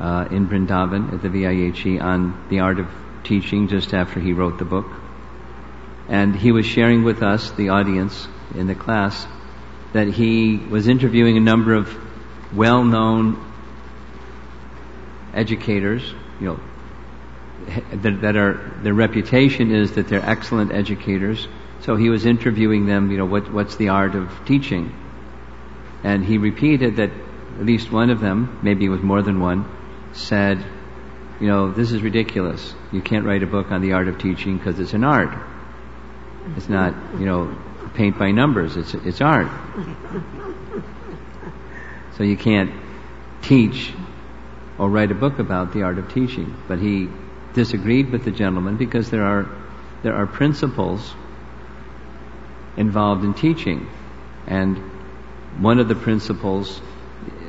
[0.00, 2.88] uh, in Brindavan at the VIHE on the art of
[3.24, 4.86] teaching just after he wrote the book.
[6.08, 9.26] And he was sharing with us, the audience in the class,
[9.92, 11.94] that he was interviewing a number of
[12.54, 13.52] well-known
[15.34, 16.02] educators,
[16.40, 16.60] you know,
[18.02, 21.46] that, that, are their reputation is that they're excellent educators.
[21.80, 24.94] So he was interviewing them, you know, what, what's the art of teaching?
[26.04, 27.10] And he repeated that
[27.58, 29.70] at least one of them, maybe it was more than one,
[30.12, 30.64] said,
[31.42, 32.72] you know, this is ridiculous.
[32.92, 35.36] You can't write a book on the art of teaching because it's an art.
[36.56, 37.58] It's not, you know,
[37.94, 38.76] paint by numbers.
[38.76, 39.48] It's it's art.
[42.16, 42.70] So you can't
[43.42, 43.92] teach
[44.78, 46.54] or write a book about the art of teaching.
[46.68, 47.08] But he
[47.54, 49.50] disagreed with the gentleman because there are
[50.04, 51.12] there are principles
[52.76, 53.88] involved in teaching,
[54.46, 54.78] and
[55.58, 56.80] one of the principles.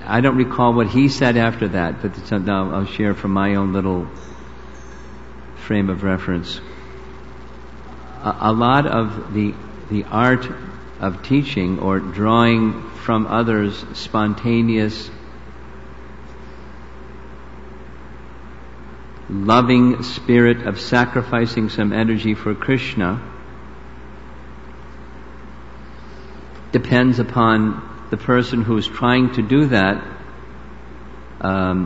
[0.06, 3.74] I don't recall what he said after that, but uh, I'll share from my own
[3.74, 4.08] little
[5.56, 6.60] frame of reference.
[8.22, 9.54] A, a lot of the
[9.90, 10.48] the art
[11.00, 15.12] of teaching or drawing from others spontaneous
[19.30, 23.22] loving spirit of sacrificing some energy for Krishna
[26.72, 30.06] depends upon the person who is trying to do that
[31.42, 31.82] um,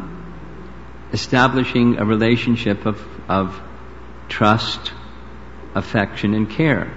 [1.13, 3.57] establishing a relationship of, of
[4.27, 4.91] trust,
[5.73, 6.91] affection, and care.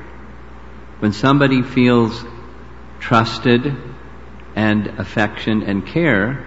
[0.99, 2.25] When somebody feels
[2.99, 3.73] trusted
[4.57, 6.45] and affection and care,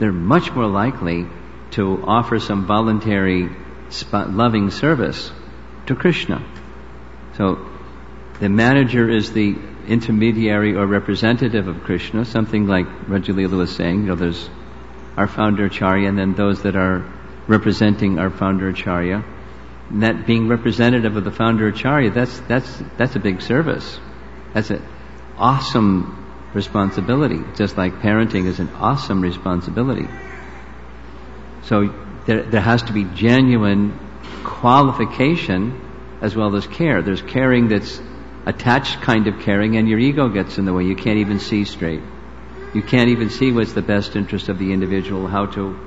[0.00, 1.28] they're much more likely
[1.76, 3.48] to offer some voluntary
[4.12, 5.30] loving service
[5.86, 6.44] to Krishna.
[7.36, 7.64] So
[8.40, 9.54] the manager is the
[9.86, 14.48] intermediary or representative of Krishna, something like Vraja Lila was saying, you know, there's
[15.16, 17.04] our founder Acharya and then those that are
[17.46, 19.24] representing our founder Acharya.
[19.90, 23.98] And that being representative of the founder Acharya, that's, that's, that's a big service.
[24.54, 24.82] That's an
[25.36, 26.16] awesome
[26.54, 30.08] responsibility, just like parenting is an awesome responsibility.
[31.64, 31.94] So
[32.26, 33.98] there, there has to be genuine
[34.44, 35.80] qualification
[36.20, 37.02] as well as care.
[37.02, 38.00] There's caring that's
[38.50, 40.84] attached kind of caring and your ego gets in the way.
[40.84, 42.02] You can't even see straight.
[42.74, 45.78] You can't even see what's the best interest of the individual, how to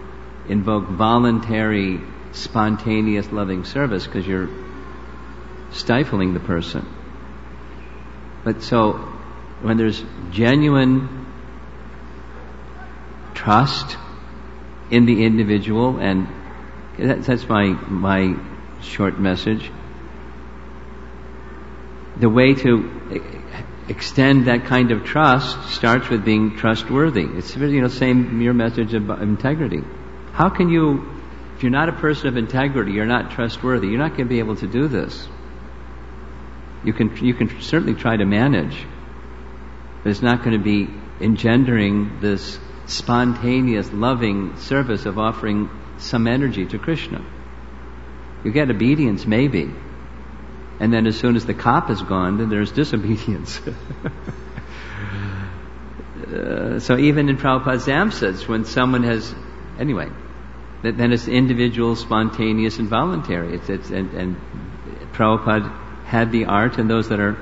[0.47, 1.99] invoke voluntary,
[2.31, 4.49] spontaneous loving service because you're
[5.71, 6.85] stifling the person.
[8.43, 8.93] But so,
[9.61, 11.25] when there's genuine
[13.33, 13.97] trust
[14.89, 16.27] in the individual, and
[16.97, 18.35] that's my, my
[18.81, 19.69] short message.
[22.17, 23.21] The way to
[23.89, 27.23] extend that kind of trust starts with being trustworthy.
[27.23, 29.81] It's you know same your message of integrity.
[30.31, 31.05] How can you,
[31.55, 33.87] if you're not a person of integrity, you're not trustworthy.
[33.87, 35.27] You're not going to be able to do this.
[36.83, 38.77] You can you can certainly try to manage,
[40.03, 46.65] but it's not going to be engendering this spontaneous, loving service of offering some energy
[46.65, 47.25] to Krishna.
[48.43, 49.73] You get obedience, maybe.
[50.83, 53.57] And then as soon as the cop is gone, then there's disobedience.
[56.27, 59.33] uh, so even in Prabhupada's Amsats, when someone has,
[59.79, 60.09] anyway,
[60.81, 63.55] then it's individual, spontaneous, and voluntary.
[63.55, 64.35] It's, it's, and, and
[65.13, 65.71] Prabhupada
[66.03, 67.37] had the art, and those that are,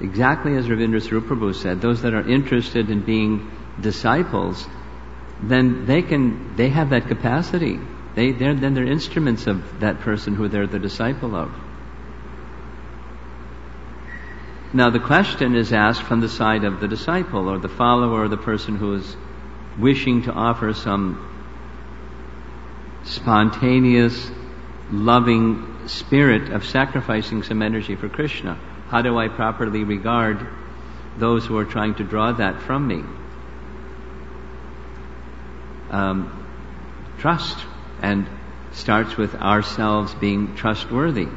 [0.00, 3.48] exactly as Ravindra Prabhu said, those that are interested in being
[3.80, 4.66] disciples,
[5.40, 7.78] then they can, they have that capacity.
[8.16, 11.52] They, they're, then they're instruments of that person who they're the disciple of.
[14.76, 18.28] Now the question is asked from the side of the disciple or the follower or
[18.28, 19.16] the person who is
[19.78, 21.06] wishing to offer some
[23.04, 24.30] spontaneous,
[24.90, 28.58] loving spirit of sacrificing some energy for Krishna.
[28.88, 30.46] How do I properly regard
[31.16, 33.02] those who are trying to draw that from me?
[35.90, 36.46] um,
[37.18, 37.58] trust
[38.02, 38.26] and
[38.72, 41.28] starts with ourselves being trustworthy.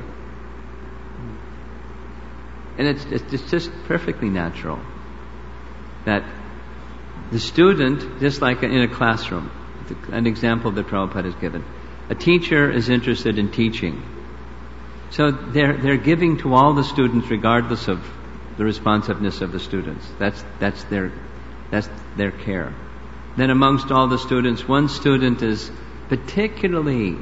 [2.80, 4.80] And it's, it's just perfectly natural
[6.06, 6.24] that
[7.30, 9.52] the student, just like in a classroom,
[10.12, 11.66] an example that Prabhupada has given,
[12.10, 14.02] a teacher is interested in teaching.
[15.12, 18.02] So they're, they're giving to all the students regardless of
[18.58, 20.08] the responsiveness of the students.
[20.18, 21.12] That's, that's, their,
[21.72, 22.74] that's their care.
[23.36, 25.70] Then amongst all the students, one student is
[26.08, 27.18] particularly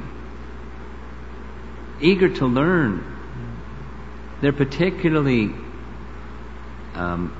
[2.00, 3.17] eager to learn.
[4.40, 5.50] They're particularly
[6.94, 7.34] um,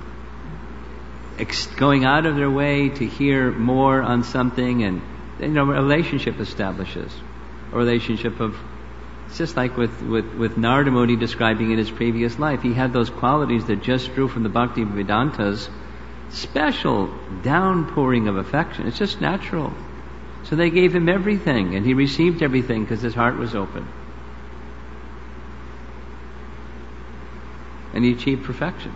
[1.39, 5.03] ex- going out of their way to hear more on something, and
[5.41, 7.13] you know, a relationship establishes.
[7.73, 8.57] A relationship of
[9.29, 12.63] it's just like with, with, with Narada Muni describing in his previous life.
[12.63, 15.69] He had those qualities that just drew from the Bhakti Vedantas
[16.31, 18.87] special downpouring of affection.
[18.87, 19.75] It's just natural.
[20.45, 23.87] So they gave him everything, and he received everything because his heart was open.
[27.95, 28.95] And he achieved perfection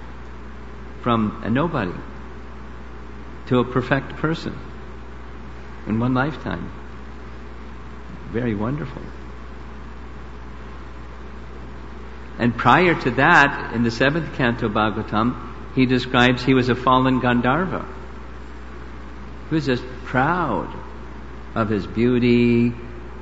[1.02, 1.92] from a nobody
[3.46, 4.56] to a perfect person
[5.86, 6.70] in one lifetime.
[8.30, 9.02] Very wonderful.
[12.38, 16.74] And prior to that, in the seventh canto of Bhagavatam, he describes he was a
[16.74, 17.86] fallen Gandharva.
[19.48, 20.72] He was just proud
[21.54, 22.72] of his beauty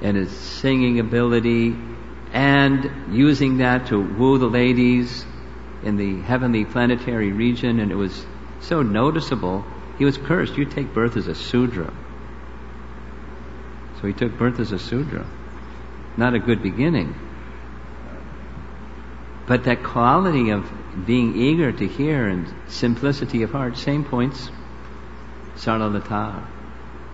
[0.02, 1.76] and his singing ability
[2.32, 5.26] and using that to woo the ladies
[5.82, 8.26] in the heavenly planetary region and it was
[8.60, 9.64] so noticeable
[9.98, 11.92] he was cursed you take birth as a sudra
[14.00, 15.26] so he took birth as a sudra
[16.16, 17.14] not a good beginning
[19.50, 20.64] but that quality of
[21.06, 24.48] being eager to hear and simplicity of heart, same points,
[25.56, 26.46] saralata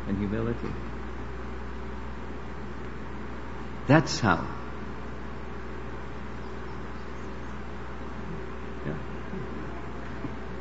[0.06, 0.68] and humility.
[3.86, 4.55] That's how.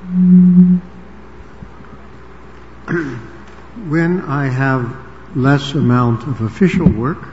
[2.86, 4.96] when I have
[5.36, 7.28] less amount of official work,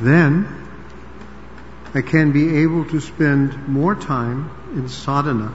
[0.00, 0.48] then
[1.94, 5.52] I can be able to spend more time in sadhana,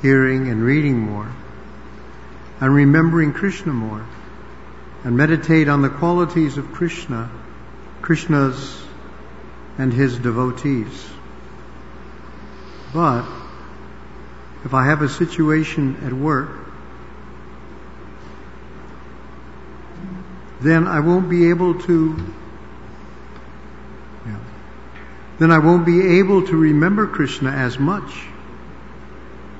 [0.00, 1.30] hearing and reading more,
[2.60, 4.06] and remembering Krishna more,
[5.04, 7.30] and meditate on the qualities of Krishna,
[8.00, 8.82] Krishna's
[9.76, 11.06] and his devotees.
[12.94, 13.26] But
[14.66, 16.50] if I have a situation at work,
[20.60, 22.34] then I won't be able to
[25.38, 28.10] then I won't be able to remember Krishna as much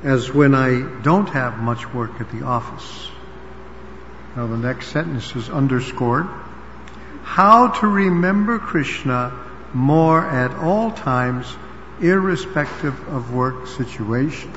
[0.03, 3.09] as when I don't have much work at the office.
[4.35, 6.27] Now the next sentence is underscored.
[7.23, 9.33] How to remember Krishna
[9.73, 11.47] more at all times,
[12.01, 14.53] irrespective of work situation.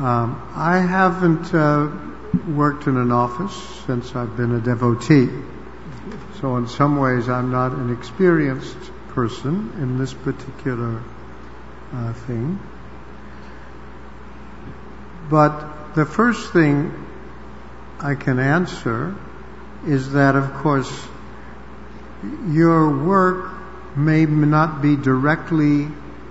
[0.00, 1.90] Um, I haven't uh,
[2.48, 5.28] worked in an office since I've been a devotee.
[6.40, 8.78] So in some ways, I'm not an experienced
[9.08, 11.02] person in this particular
[11.92, 12.58] uh, thing.
[15.28, 16.94] But the first thing
[17.98, 19.14] I can answer
[19.86, 20.90] is that, of course,
[22.48, 23.52] your work
[23.98, 25.88] may not be directly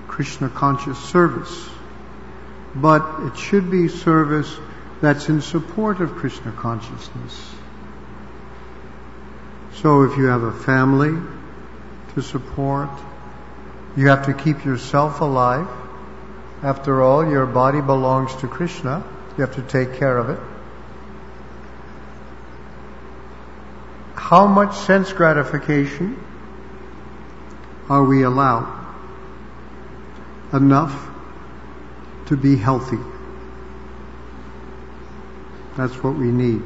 [0.08, 1.70] Krishna conscious service,
[2.76, 4.54] but it should be service
[5.02, 7.52] that's in support of Krishna consciousness.
[9.76, 11.18] So if you have a family
[12.14, 12.90] to support,
[13.96, 15.68] you have to keep yourself alive.
[16.62, 19.04] After all, your body belongs to Krishna.
[19.38, 20.40] You have to take care of it.
[24.16, 26.22] How much sense gratification
[27.90, 28.76] are we allowed?
[30.52, 31.10] Enough
[32.30, 33.00] to be healthy.
[35.76, 36.62] That's what we need.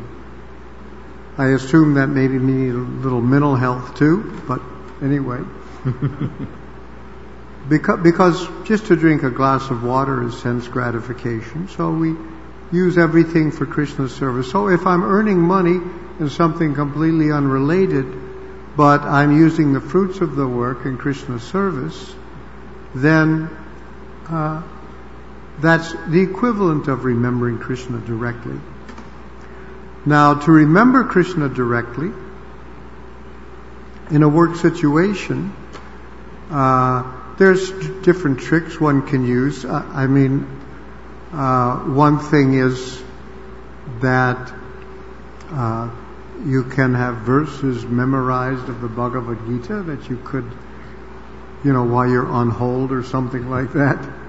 [1.37, 4.61] I assume that maybe we need a little mental health too, but
[5.01, 5.39] anyway.
[7.69, 12.15] because, because just to drink a glass of water is sense gratification, so we
[12.71, 14.51] use everything for Krishna's service.
[14.51, 15.79] So if I'm earning money
[16.19, 18.05] in something completely unrelated,
[18.75, 22.13] but I'm using the fruits of the work in Krishna's service,
[22.95, 23.49] then
[24.27, 24.61] uh,
[25.59, 28.59] that's the equivalent of remembering Krishna directly.
[30.05, 32.11] Now, to remember Krishna directly
[34.09, 35.55] in a work situation,
[36.49, 39.63] uh, there's different tricks one can use.
[39.63, 40.45] Uh, I mean,
[41.31, 43.01] uh, one thing is
[44.01, 44.53] that
[45.51, 45.89] uh,
[46.45, 50.51] you can have verses memorized of the Bhagavad Gita that you could,
[51.63, 54.22] you know, while you're on hold or something like that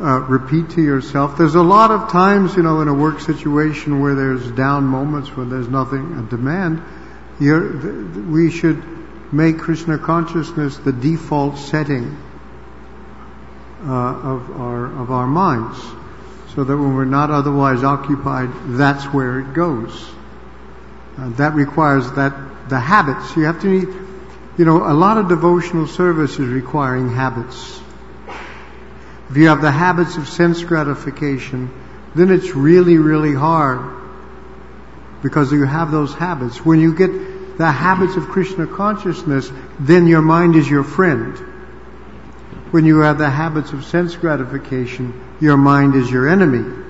[0.00, 1.36] uh, repeat to yourself.
[1.36, 5.28] There's a lot of times, you know, in a work situation where there's down moments
[5.36, 6.82] where there's nothing a demand.
[7.38, 8.82] we should
[9.32, 12.16] make Krishna consciousness the default setting
[13.84, 15.78] uh, of our of our minds,
[16.54, 20.08] so that when we're not otherwise occupied, that's where it goes.
[21.18, 23.88] Uh, that requires that the habits you have to need.
[24.56, 27.81] You know, a lot of devotional service is requiring habits.
[29.32, 31.70] If you have the habits of sense gratification,
[32.14, 33.80] then it's really, really hard
[35.22, 36.62] because you have those habits.
[36.66, 41.34] When you get the habits of Krishna consciousness, then your mind is your friend.
[42.72, 46.84] When you have the habits of sense gratification, your mind is your enemy.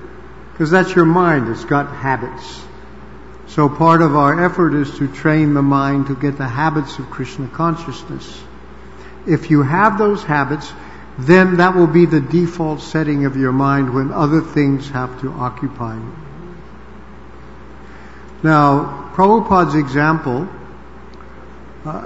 [0.51, 2.61] Because that's your mind, it's got habits.
[3.47, 7.09] So part of our effort is to train the mind to get the habits of
[7.09, 8.43] Krishna consciousness.
[9.25, 10.73] If you have those habits,
[11.17, 15.31] then that will be the default setting of your mind when other things have to
[15.31, 16.15] occupy you.
[18.41, 20.49] Now, Prabhupada's example,
[21.85, 22.01] uh,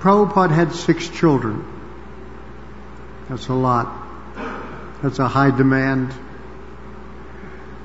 [0.00, 1.64] Prabhupada had six children.
[3.28, 3.92] That's a lot.
[5.02, 6.14] That's a high demand.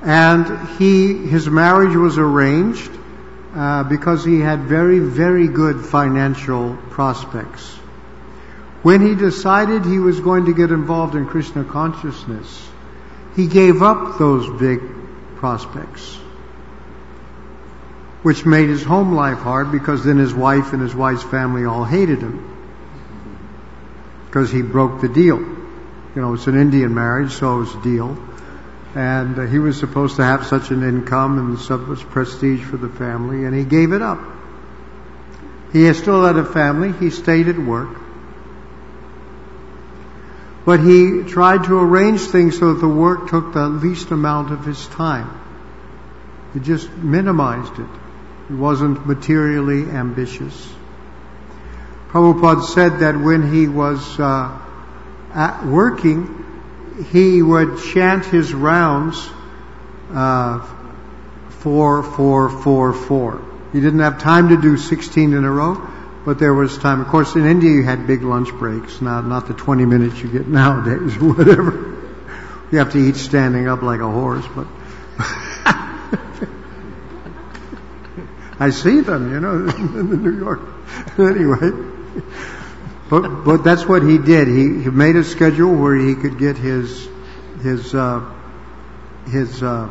[0.02, 2.90] And he, his marriage was arranged
[3.54, 7.78] uh, because he had very, very good financial prospects.
[8.88, 12.66] When he decided he was going to get involved in Krishna consciousness,
[13.36, 14.80] he gave up those big
[15.36, 16.14] prospects,
[18.22, 21.84] which made his home life hard because then his wife and his wife's family all
[21.84, 22.42] hated him
[24.24, 25.38] because he broke the deal.
[25.38, 28.16] You know, it's an Indian marriage, so it's a deal.
[28.94, 32.78] And uh, he was supposed to have such an income and so much prestige for
[32.78, 34.18] the family, and he gave it up.
[35.74, 36.92] He still had a family.
[36.92, 38.07] He stayed at work.
[40.68, 44.66] But he tried to arrange things so that the work took the least amount of
[44.66, 45.30] his time.
[46.52, 47.88] He just minimized it.
[48.48, 50.70] He wasn't materially ambitious.
[52.08, 56.44] Prabhupada said that when he was uh, working,
[57.12, 59.26] he would chant his rounds
[60.12, 60.60] uh,
[61.60, 63.40] four, four, four, four.
[63.72, 65.76] He didn't have time to do 16 in a row,
[66.28, 67.00] but there was time.
[67.00, 70.28] Of course, in India you had big lunch breaks, not not the 20 minutes you
[70.28, 71.96] get nowadays or whatever.
[72.70, 74.66] You have to eat standing up like a horse, but
[78.60, 80.60] I see them, you know, in New York.
[81.18, 81.70] anyway,
[83.08, 84.48] but but that's what he did.
[84.48, 87.08] He he made a schedule where he could get his
[87.62, 88.20] his uh,
[89.30, 89.88] his uh,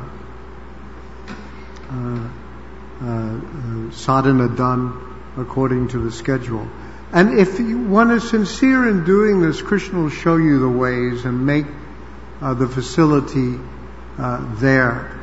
[1.90, 2.30] uh,
[3.02, 3.40] uh,
[3.90, 5.07] sadhana done
[5.38, 6.68] according to the schedule.
[7.12, 11.46] And if one is sincere in doing this, Krishna will show you the ways and
[11.46, 11.66] make
[12.42, 13.58] uh, the facility
[14.18, 15.14] uh, there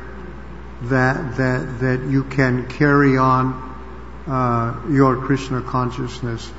[0.83, 3.75] that that that you can carry on
[4.27, 6.51] uh, your Krishna consciousness.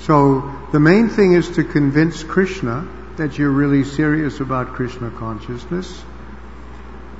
[0.00, 2.86] So the main thing is to convince Krishna
[3.16, 6.02] that you're really serious about Krishna consciousness.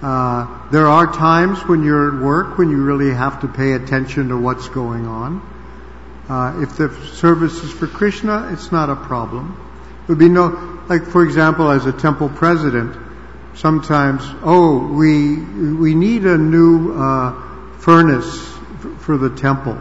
[0.03, 4.28] Uh, there are times when you're at work when you really have to pay attention
[4.28, 5.40] to what's going on.
[6.28, 9.60] Uh, if the service is for Krishna, it's not a problem.
[10.04, 12.96] It would be no, like for example, as a temple president,
[13.54, 18.48] sometimes, oh, we we need a new uh, furnace
[19.00, 19.78] for the temple,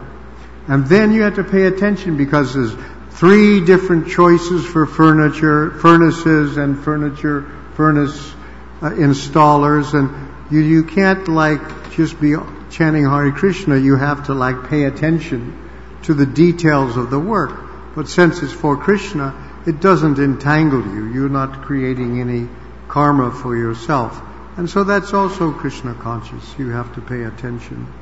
[0.68, 2.74] and then you have to pay attention because there's
[3.12, 8.34] three different choices for furniture, furnaces, and furniture furnace
[8.82, 10.10] uh, installers, and
[10.52, 12.34] you you can't like just be
[12.70, 13.78] chanting Hare Krishna.
[13.78, 15.63] You have to like pay attention
[16.04, 17.94] to the details of the work.
[17.94, 21.12] But since it's for Krishna, it doesn't entangle you.
[21.12, 22.48] You're not creating any
[22.88, 24.20] karma for yourself.
[24.56, 26.54] And so that's also Krishna conscious.
[26.58, 27.92] You have to pay attention.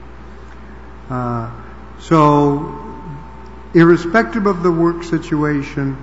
[1.09, 1.51] Uh,
[2.01, 2.95] so,
[3.75, 5.97] irrespective of the work situation,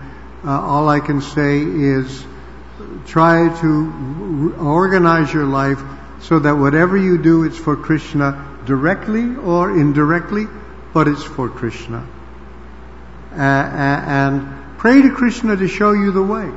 [0.43, 2.26] uh, all I can say is
[3.06, 5.82] try to organize your life
[6.22, 10.45] so that whatever you do, it's for Krishna directly or indirectly,
[10.93, 12.07] but it's for Krishna.
[13.31, 16.51] Uh, and pray to Krishna to show you the way.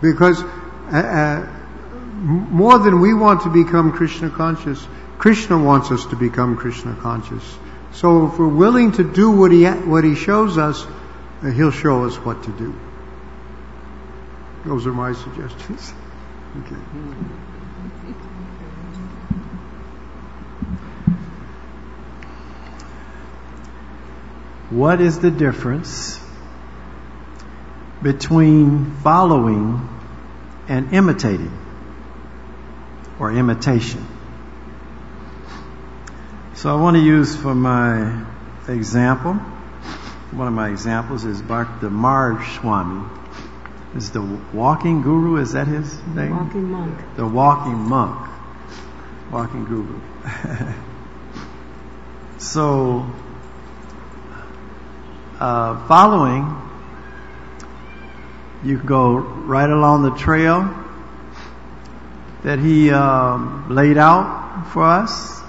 [0.00, 1.46] Because uh,
[2.12, 4.86] more than we want to become Krishna conscious,
[5.18, 7.58] Krishna wants us to become Krishna conscious.
[7.92, 10.84] So if we're willing to do what he what he shows us,
[11.42, 12.74] uh, he'll show us what to do.
[14.64, 15.92] Those are my suggestions.
[16.56, 17.45] Okay.
[24.70, 26.20] What is the difference
[28.02, 29.88] between following
[30.68, 31.56] and imitating
[33.20, 34.04] or imitation?
[36.54, 38.26] So I want to use for my
[38.66, 39.34] example,
[40.32, 43.08] one of my examples is Bhakti Marg Swami.
[43.94, 45.36] is the walking guru.
[45.36, 46.36] Is that his name?
[46.36, 46.98] Walking monk.
[47.14, 48.28] The walking monk.
[49.30, 50.00] Walking guru.
[52.38, 53.08] so,
[55.38, 56.62] uh, following,
[58.64, 60.74] you can go right along the trail
[62.42, 65.40] that he um, laid out for us,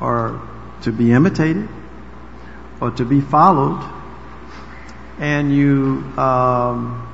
[0.00, 0.40] or
[0.82, 1.68] to be imitated,
[2.80, 3.82] or to be followed,
[5.18, 7.10] and you um,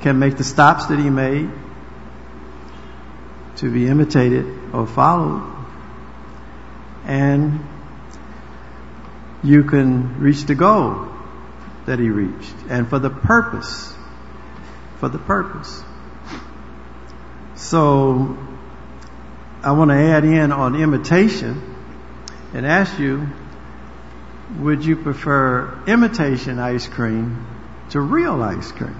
[0.00, 1.50] can make the stops that he made
[3.56, 5.42] to be imitated or followed,
[7.04, 7.60] and
[9.42, 11.17] you can reach the goal
[11.88, 13.92] that he reached, and for the purpose,
[15.00, 15.82] for the purpose.
[17.56, 18.38] So,
[19.62, 21.74] I want to add in on imitation
[22.54, 23.26] and ask you,
[24.60, 27.46] would you prefer imitation ice cream
[27.90, 28.96] to real ice cream?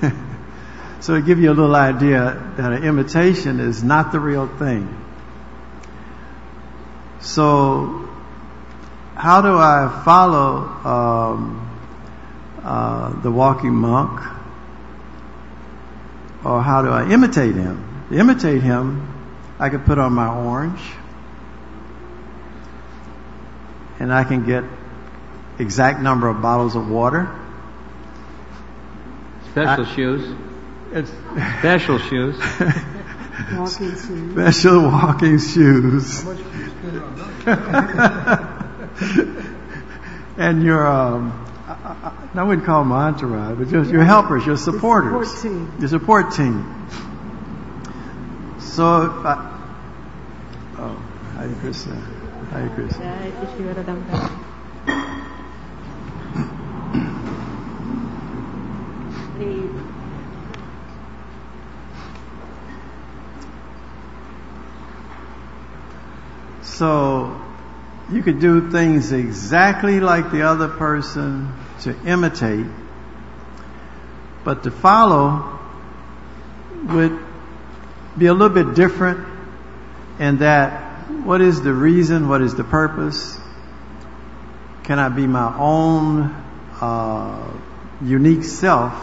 [1.00, 5.04] so to give you a little idea that an imitation is not the real thing.
[7.20, 8.08] So
[9.14, 11.77] how do I follow um,
[12.68, 14.20] uh, the walking monk?
[16.44, 18.04] Or how do I imitate him?
[18.10, 19.08] To imitate him,
[19.58, 20.80] I could put on my orange
[23.98, 24.64] and I can get
[25.58, 27.28] exact number of bottles of water.
[29.50, 30.36] Special I- shoes.
[30.92, 31.10] It's
[31.60, 32.38] Special shoes.
[33.52, 34.32] Walking shoes.
[34.32, 36.24] special walking shoes.
[40.36, 41.47] and your, um,
[41.84, 41.88] I,
[42.34, 45.72] I, I wouldn't call them entourage, but just your helpers, your supporters, support team.
[45.78, 46.86] your support team.
[48.58, 49.60] So, if I,
[50.78, 50.96] oh,
[51.36, 51.94] Hare Krishna,
[52.50, 53.04] Hare Krishna.
[66.62, 67.40] So
[68.08, 71.52] you could do things exactly like the other person
[71.82, 72.66] to imitate,
[74.44, 75.58] but to follow
[76.84, 77.18] would
[78.16, 79.26] be a little bit different
[80.18, 80.88] in that
[81.24, 83.38] what is the reason, what is the purpose?
[84.84, 86.22] Can I be my own
[86.80, 87.52] uh,
[88.02, 88.94] unique self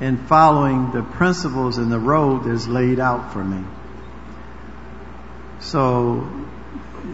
[0.00, 3.64] in following the principles and the road that's laid out for me?
[5.60, 6.28] So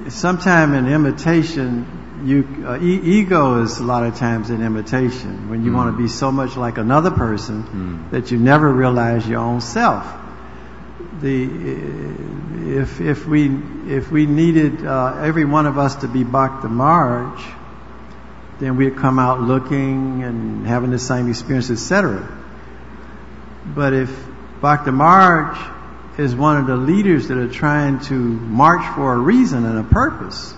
[0.08, 5.64] sometime in imitation, you uh, e- ego is a lot of times an imitation when
[5.64, 9.60] you want to be so much like another person that you never realize your own
[9.60, 10.06] self.
[11.20, 11.44] The
[12.80, 13.50] if if we
[13.86, 17.40] if we needed uh, every one of us to be Bhakti Marg,
[18.60, 22.26] then we'd come out looking and having the same experience, etc.
[23.64, 24.10] But if
[24.60, 25.56] Bhakti Marg
[26.18, 29.84] is one of the leaders that are trying to march for a reason and a
[29.84, 30.52] purpose.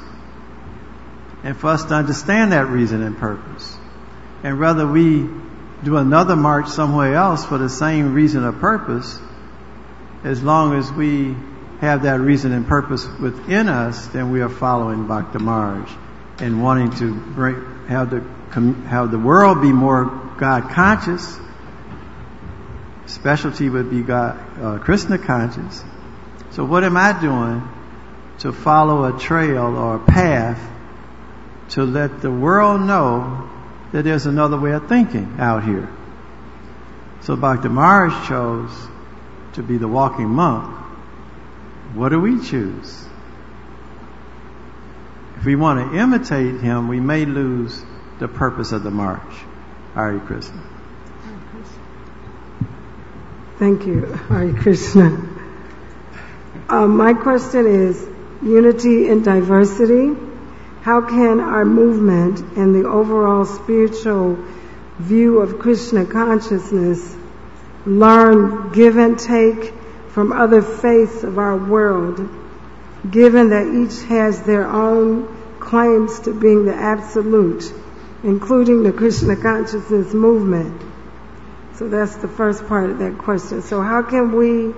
[1.43, 3.76] And for us to understand that reason and purpose.
[4.43, 5.28] And rather we
[5.82, 9.18] do another march somewhere else for the same reason or purpose,
[10.22, 11.34] as long as we
[11.80, 15.88] have that reason and purpose within us, then we are following Bhakti Marg
[16.38, 18.20] and wanting to bring, have the,
[18.88, 20.05] have the world be more
[20.38, 21.38] God conscious
[23.11, 25.84] specialty would be God, uh, Krishna conscious.
[26.53, 27.68] So what am I doing
[28.41, 30.59] to follow a trail or a path
[31.70, 33.48] to let the world know
[33.92, 35.88] that there's another way of thinking out here?
[37.22, 37.68] So Dr.
[37.68, 38.88] Maharaj chose
[39.54, 40.76] to be the walking monk.
[41.94, 43.06] What do we choose?
[45.36, 47.82] If we want to imitate him, we may lose
[48.18, 49.32] the purpose of the march.
[49.94, 50.62] Hare Krishna.
[53.58, 55.28] Thank you, Hare Krishna.
[56.68, 58.06] Uh, my question is
[58.42, 60.14] unity in diversity.
[60.83, 64.39] How can our movement and the overall spiritual
[64.99, 67.16] view of Krishna consciousness
[67.87, 69.74] learn give and take
[70.09, 72.28] from other faiths of our world,
[73.11, 75.28] given that each has their own
[75.61, 77.72] claims to being the absolute,
[78.22, 80.83] including the Krishna consciousness movement?
[81.74, 83.62] So that's the first part of that question.
[83.62, 84.74] So how can we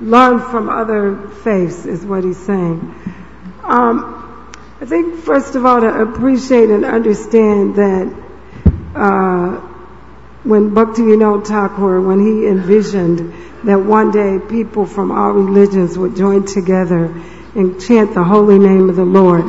[0.00, 2.94] learn from other faiths is what he's saying.
[3.62, 4.19] Um,
[4.80, 8.24] I think first of all to appreciate and understand that
[8.94, 9.56] uh,
[10.42, 16.16] when Bhakti Vinod Thakur, when he envisioned that one day people from all religions would
[16.16, 17.12] join together
[17.54, 19.44] and chant the holy name of the Lord.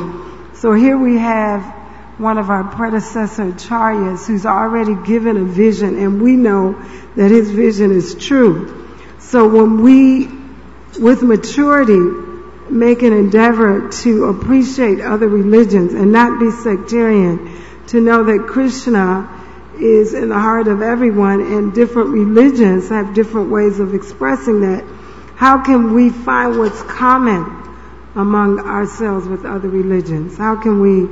[0.56, 1.64] So here we have
[2.18, 6.74] one of our predecessor acharyas who's already given a vision and we know
[7.16, 8.94] that his vision is true.
[9.18, 10.26] So when we,
[11.00, 12.31] with maturity,
[12.72, 19.28] make an endeavor to appreciate other religions and not be sectarian, to know that Krishna
[19.78, 24.84] is in the heart of everyone and different religions have different ways of expressing that.
[25.36, 27.44] How can we find what's common
[28.14, 30.38] among ourselves with other religions?
[30.38, 31.08] How can we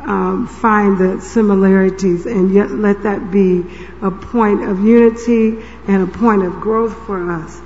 [0.00, 3.64] um, find the similarities and yet let that be
[4.02, 7.60] a point of unity and a point of growth for us?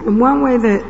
[0.00, 0.84] And one way that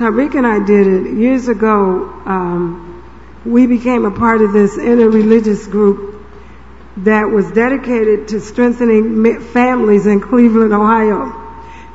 [0.00, 3.04] Tariq and I did it years ago, um,
[3.44, 6.24] we became a part of this interreligious group
[6.96, 11.36] that was dedicated to strengthening families in Cleveland, Ohio.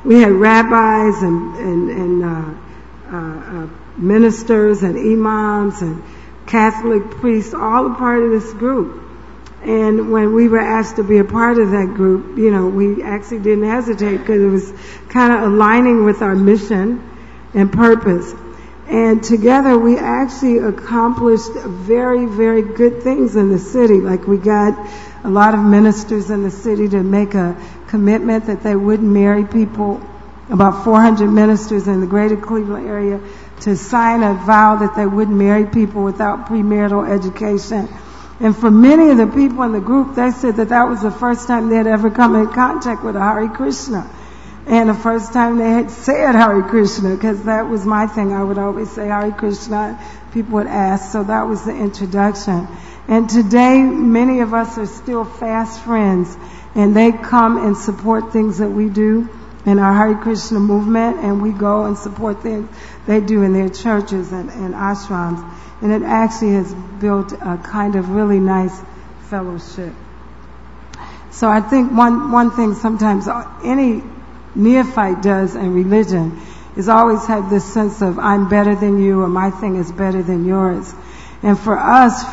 [0.04, 2.54] We had rabbis and, and, and uh,
[3.10, 6.04] uh, uh, ministers and imams and
[6.46, 9.02] Catholic priests, all a part of this group.
[9.64, 13.02] And when we were asked to be a part of that group, you know, we
[13.02, 14.72] actually didn't hesitate because it was
[15.08, 17.14] kind of aligning with our mission
[17.56, 18.32] and purpose.
[18.88, 23.94] And together we actually accomplished very, very good things in the city.
[23.94, 24.78] Like we got
[25.24, 29.44] a lot of ministers in the city to make a commitment that they wouldn't marry
[29.44, 30.00] people.
[30.48, 33.20] About 400 ministers in the greater Cleveland area
[33.62, 37.88] to sign a vow that they wouldn't marry people without premarital education.
[38.38, 41.10] And for many of the people in the group, they said that that was the
[41.10, 44.08] first time they had ever come in contact with a Hare Krishna.
[44.66, 48.32] And the first time they had said Hare Krishna, because that was my thing.
[48.32, 50.00] I would always say Hare Krishna.
[50.32, 51.12] People would ask.
[51.12, 52.66] So that was the introduction.
[53.06, 56.36] And today, many of us are still fast friends.
[56.74, 59.28] And they come and support things that we do
[59.64, 61.18] in our Hare Krishna movement.
[61.18, 62.68] And we go and support things
[63.06, 65.48] they do in their churches and, and ashrams.
[65.80, 68.76] And it actually has built a kind of really nice
[69.30, 69.94] fellowship.
[71.30, 74.02] So I think one, one thing sometimes uh, any
[74.56, 76.40] neophyte does in religion
[76.76, 80.22] is always had this sense of I'm better than you or my thing is better
[80.22, 80.94] than yours.
[81.42, 82.24] And for us,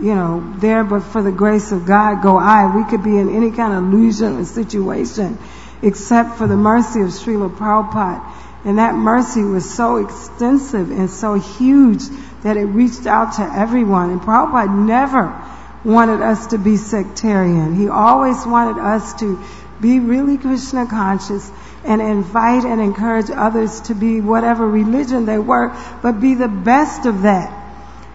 [0.00, 2.74] you know, there but for the grace of God go I.
[2.76, 5.38] We could be in any kind of illusion or situation
[5.82, 8.34] except for the mercy of Srila Prabhupada.
[8.64, 12.02] And that mercy was so extensive and so huge
[12.42, 14.10] that it reached out to everyone.
[14.10, 15.42] And Prabhupada never
[15.84, 17.76] wanted us to be sectarian.
[17.76, 19.40] He always wanted us to
[19.80, 21.50] be really Krishna conscious
[21.84, 27.06] and invite and encourage others to be whatever religion they were, but be the best
[27.06, 27.64] of that.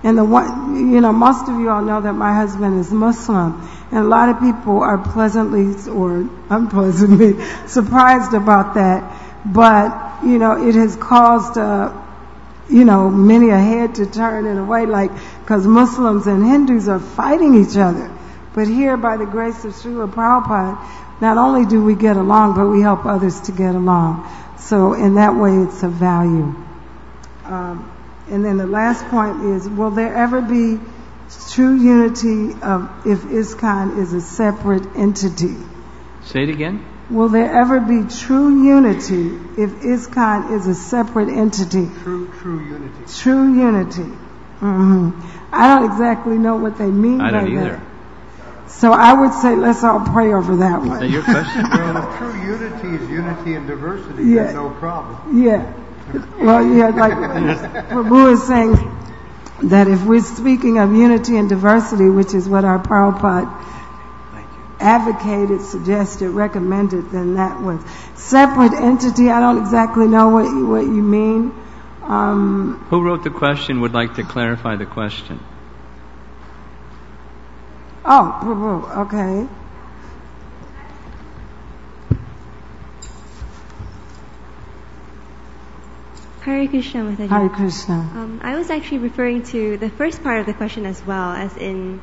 [0.04, 3.70] And the one, you know, most of you all know that my husband is Muslim,
[3.92, 7.36] and a lot of people are pleasantly or unpleasantly
[7.68, 9.20] surprised about that.
[9.46, 11.94] But you know, it has caused, uh,
[12.70, 16.88] you know, many a head to turn in a way, like because Muslims and Hindus
[16.88, 18.12] are fighting each other.
[18.54, 20.78] But here, by the grace of Srila Prabhupada,
[21.22, 24.28] not only do we get along, but we help others to get along.
[24.58, 26.56] So in that way, it's of value.
[27.46, 27.92] Um,
[28.28, 30.80] and then the last point is, will there ever be
[31.52, 35.56] true unity of if ISKCON is a separate entity?
[36.24, 36.86] Say it again.
[37.10, 41.90] Will there ever be true unity if ISKCON is a separate entity?
[42.04, 43.14] True, true unity.
[43.14, 44.12] True unity.
[44.62, 45.52] Mm-hmm.
[45.52, 47.91] I don't exactly know what they mean I by don't that.
[48.72, 48.80] Either.
[48.80, 51.00] So I would say let's all pray over that one.
[51.00, 51.66] that your question?
[51.72, 54.44] Well, if true unity is unity and diversity, Yeah.
[54.46, 55.44] then no problem.
[55.44, 55.74] Yeah.
[56.40, 57.14] Well, yeah, like
[57.90, 62.80] Prabhu is saying that if we're speaking of unity and diversity, which is what our
[62.80, 63.48] Prabhupada
[64.80, 67.80] advocated, suggested, recommended, then that was
[68.16, 69.30] separate entity.
[69.30, 71.54] I don't exactly know what you, what you mean.
[72.02, 75.40] Um, Who wrote the question would like to clarify the question.
[78.06, 79.48] Oh, Prabhu, okay.
[86.42, 87.30] Hare Krishna, Mataji.
[87.30, 87.94] Hare Krishna.
[88.16, 91.56] Um, I was actually referring to the first part of the question as well, as
[91.56, 92.02] in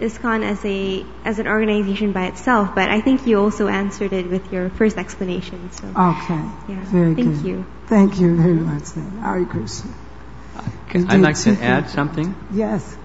[0.00, 2.74] ISKCON as a as an organization by itself.
[2.74, 5.70] But I think you also answered it with your first explanation.
[5.72, 6.42] So Okay.
[6.68, 7.44] yeah, Very thank good.
[7.46, 7.64] you.
[7.86, 9.10] Thank you very much then.
[9.22, 9.90] Hare Krishna.
[10.88, 12.34] Can- I'd like to add something.
[12.52, 12.96] Yes.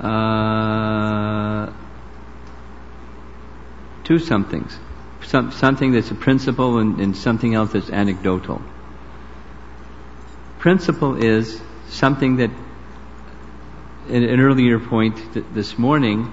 [0.00, 1.72] Uh,
[4.04, 4.78] two somethings.
[5.24, 8.62] Some, something that's a principle and, and something else that's anecdotal.
[10.58, 12.50] Principle is something that,
[14.08, 16.32] in an earlier point th- this morning,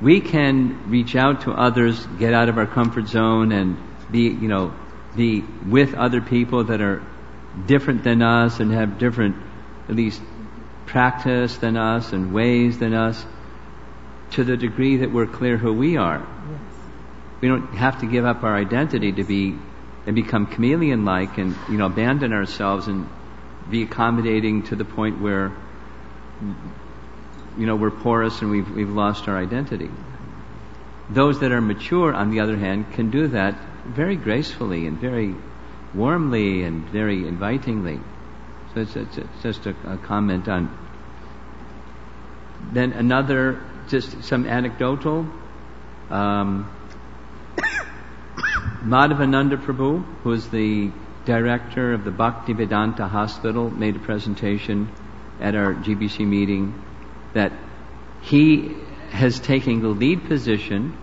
[0.00, 3.78] we can reach out to others, get out of our comfort zone, and
[4.10, 4.74] be, you know,
[5.16, 7.02] be with other people that are
[7.66, 9.36] different than us and have different,
[9.88, 10.20] at least,
[10.86, 13.24] practice than us and ways than us.
[14.32, 16.26] to the degree that we're clear who we are.
[17.40, 19.56] We don't have to give up our identity to be
[20.06, 23.08] and become chameleon-like and you know abandon ourselves and
[23.70, 25.52] be accommodating to the point where
[27.58, 29.90] you know we're porous and we've we've lost our identity.
[31.08, 33.56] Those that are mature, on the other hand, can do that
[33.86, 35.34] very gracefully and very
[35.94, 38.00] warmly and very invitingly.
[38.00, 38.02] So it's, it's,
[38.64, 40.76] it's just a, comment on.
[42.72, 45.26] Then another, just some anecdotal.
[46.10, 46.70] Um,
[48.84, 50.90] Madhavananda Prabhu, who is the
[51.24, 54.90] director of the Bhaktivedanta Hospital, made a presentation
[55.40, 56.82] at our GBC meeting
[57.34, 57.52] that
[58.22, 58.74] he
[59.10, 60.96] has taken the lead position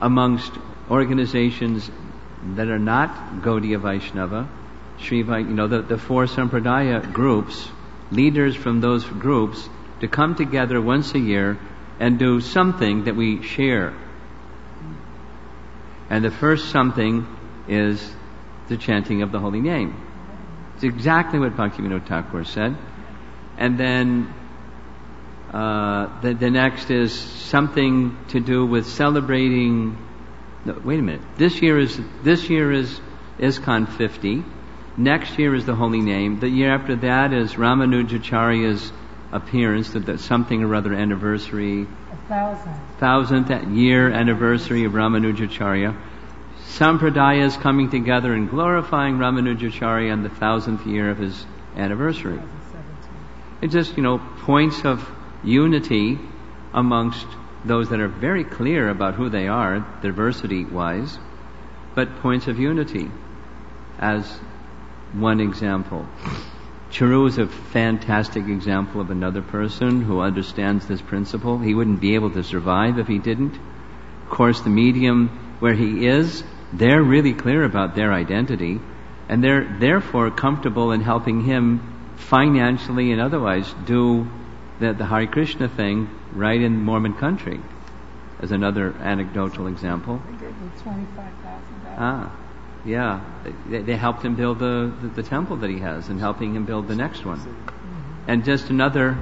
[0.00, 0.52] amongst
[0.90, 1.90] organizations
[2.56, 4.48] that are not Gaudiya Vaishnava,
[4.98, 7.68] Sri you know, the, the four Sampradaya groups,
[8.10, 9.68] leaders from those groups,
[10.00, 11.58] to come together once a year
[12.00, 13.94] and do something that we share.
[16.10, 17.26] And the first something
[17.68, 18.12] is
[18.68, 19.94] the chanting of the holy name.
[20.74, 22.76] It's exactly what Bhaktivinoda Thakur said.
[23.56, 24.34] And then
[25.52, 29.96] uh, the, the next is something to do with celebrating.
[30.64, 31.22] No, wait a minute.
[31.36, 33.00] This year is this year is
[33.38, 34.44] ISKCON 50.
[34.96, 36.38] Next year is the Holy Name.
[36.38, 38.92] The year after that is Ramanujacharya's
[39.32, 41.88] appearance, the, the something or other anniversary.
[42.28, 42.74] Thousand.
[42.98, 46.00] Thousandth year anniversary of Ramanujacharya.
[46.66, 51.44] Sampradaya is coming together and glorifying Ramanujacharya on the thousandth year of his
[51.76, 52.40] anniversary.
[53.60, 55.08] It's just, you know, points of
[55.42, 56.18] unity
[56.72, 57.26] amongst
[57.64, 61.18] those that are very clear about who they are, diversity wise,
[61.94, 63.10] but points of unity
[63.98, 64.38] as
[65.14, 66.06] one example.
[66.90, 71.58] Charu is a fantastic example of another person who understands this principle.
[71.58, 73.54] He wouldn't be able to survive if he didn't.
[73.54, 78.80] Of course, the medium where he is, they're really clear about their identity,
[79.28, 84.28] and they're therefore comfortable in helping him financially and otherwise do
[84.78, 87.60] the, the Hare Krishna thing right in Mormon country,
[88.40, 90.22] as another anecdotal example.
[91.96, 92.32] Ah,
[92.84, 93.24] yeah.
[93.68, 96.66] They, they helped him build the, the, the, temple that he has and helping him
[96.66, 97.40] build the next one.
[98.26, 99.18] And just another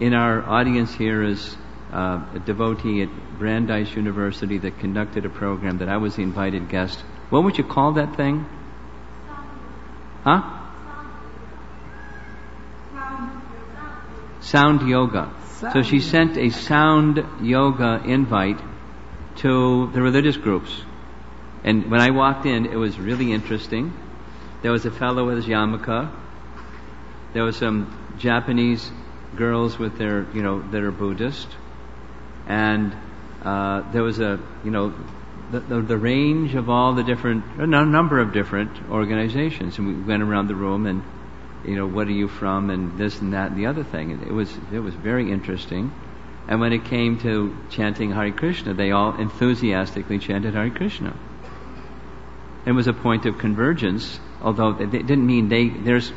[0.00, 1.56] in our audience here is
[1.92, 6.68] uh, a devotee at Brandeis University that conducted a program that I was the invited
[6.68, 7.00] guest.
[7.30, 8.46] What would you call that thing?
[10.24, 10.52] Huh?
[14.40, 15.32] Sound yoga.
[15.56, 18.60] Sound so she sent a sound yoga invite
[19.36, 20.70] to the religious groups.
[21.66, 23.92] And when I walked in, it was really interesting.
[24.62, 26.10] There was a fellow with his yarmulke.
[27.34, 28.90] There was some Japanese
[29.36, 31.48] girls with their, you know, that are Buddhist.
[32.46, 32.96] And
[33.42, 34.94] uh, there was a, you know,
[35.50, 39.76] the, the, the, range of all the different, a number of different organizations.
[39.78, 41.02] And we went around the room and
[41.66, 44.12] you know, what are you from, and this and that and the other thing.
[44.12, 45.92] And it was it was very interesting.
[46.48, 51.16] And when it came to chanting Hare Krishna, they all enthusiastically chanted Hare Krishna.
[52.66, 55.68] It was a point of convergence, although it didn't mean they.
[55.68, 56.12] There's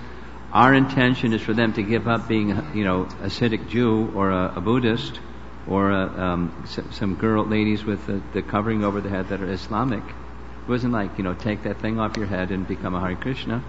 [0.51, 4.31] our intention is for them to give up being, you know, a Hasidic Jew or
[4.31, 5.19] a, a Buddhist
[5.67, 9.51] or a, um, some girl ladies with the, the, covering over the head that are
[9.51, 10.03] Islamic.
[10.03, 13.15] It wasn't like you know take that thing off your head and become a Hare
[13.15, 13.63] Krishna.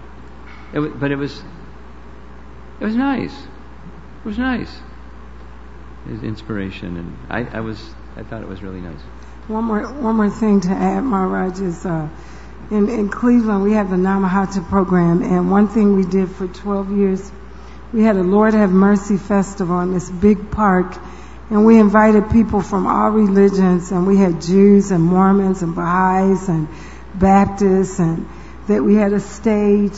[0.73, 1.43] It was, but it was
[2.79, 3.33] it was nice.
[3.33, 4.79] It was nice.
[6.07, 7.79] His inspiration, and I, I was,
[8.15, 8.99] I thought it was really nice.
[9.47, 12.09] One more, one more thing to add, Maharaj is uh,
[12.71, 17.31] in Cleveland we have the Namahatta program, and one thing we did for 12 years,
[17.91, 20.95] we had a Lord Have Mercy festival in this big park,
[21.49, 26.47] and we invited people from all religions, and we had Jews and Mormons and Baha'is
[26.47, 26.69] and
[27.13, 28.25] Baptists, and
[28.67, 29.97] that we had a stage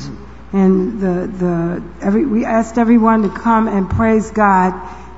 [0.51, 4.73] and the the every we asked everyone to come and praise God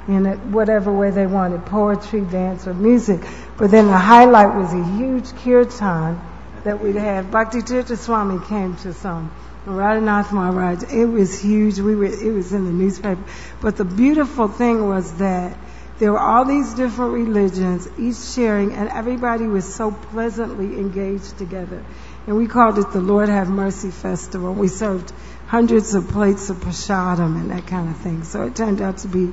[0.07, 3.21] in whatever way they wanted, poetry, dance, or music.
[3.57, 6.19] But then the highlight was a huge kirtan
[6.65, 7.31] that we'd had.
[7.31, 9.31] Bhakti Tirtha Swami came to some.
[9.65, 10.83] Radhanath Maharaj.
[10.91, 11.79] It was huge.
[11.79, 13.23] We were, it was in the newspaper.
[13.61, 15.57] But the beautiful thing was that
[15.97, 21.83] there were all these different religions, each sharing, and everybody was so pleasantly engaged together.
[22.27, 24.53] And we called it the Lord Have Mercy Festival.
[24.53, 25.13] We served
[25.47, 28.23] hundreds of plates of prasadam and that kind of thing.
[28.23, 29.31] So it turned out to be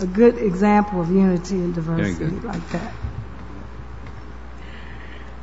[0.00, 2.92] a good example of unity and diversity like that.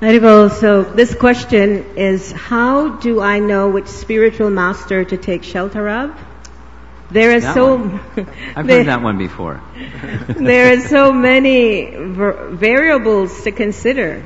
[0.02, 5.89] Haribol, so this question is how do I know which spiritual master to take shelter
[5.89, 6.16] of?
[7.10, 8.00] There are That so.
[8.56, 9.60] I've there- heard that one before.
[10.28, 14.24] there are so many var- variables to consider.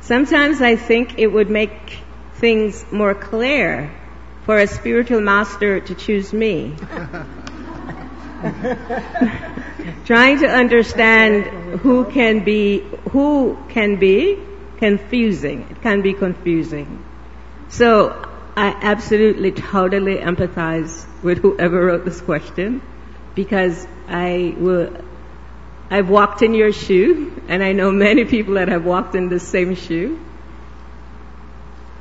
[0.00, 1.98] Sometimes I think it would make
[2.36, 3.92] things more clear
[4.46, 6.74] for a spiritual master to choose me.
[10.06, 11.44] Trying to understand
[11.80, 12.80] who can be,
[13.10, 14.38] who can be
[14.78, 15.66] confusing.
[15.70, 17.04] It can be confusing.
[17.68, 22.82] So I absolutely totally empathize with whoever wrote this question
[23.34, 24.96] because I will,
[25.90, 29.38] I've walked in your shoe and I know many people that have walked in the
[29.38, 30.18] same shoe.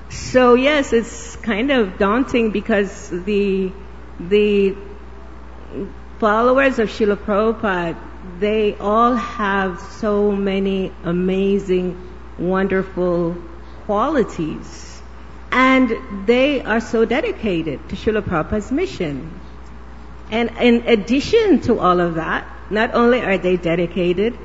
[0.10, 3.72] So yes, it's kind of daunting because the,
[4.20, 4.76] the
[6.20, 7.98] followers of Srila Prabhupada,
[8.40, 12.02] they all have so many amazing,
[12.38, 13.36] wonderful
[13.86, 15.02] qualities.
[15.52, 19.40] And they are so dedicated to Srila Prabhupada's mission.
[20.30, 24.38] And in addition to all of that, not only are they dedicated,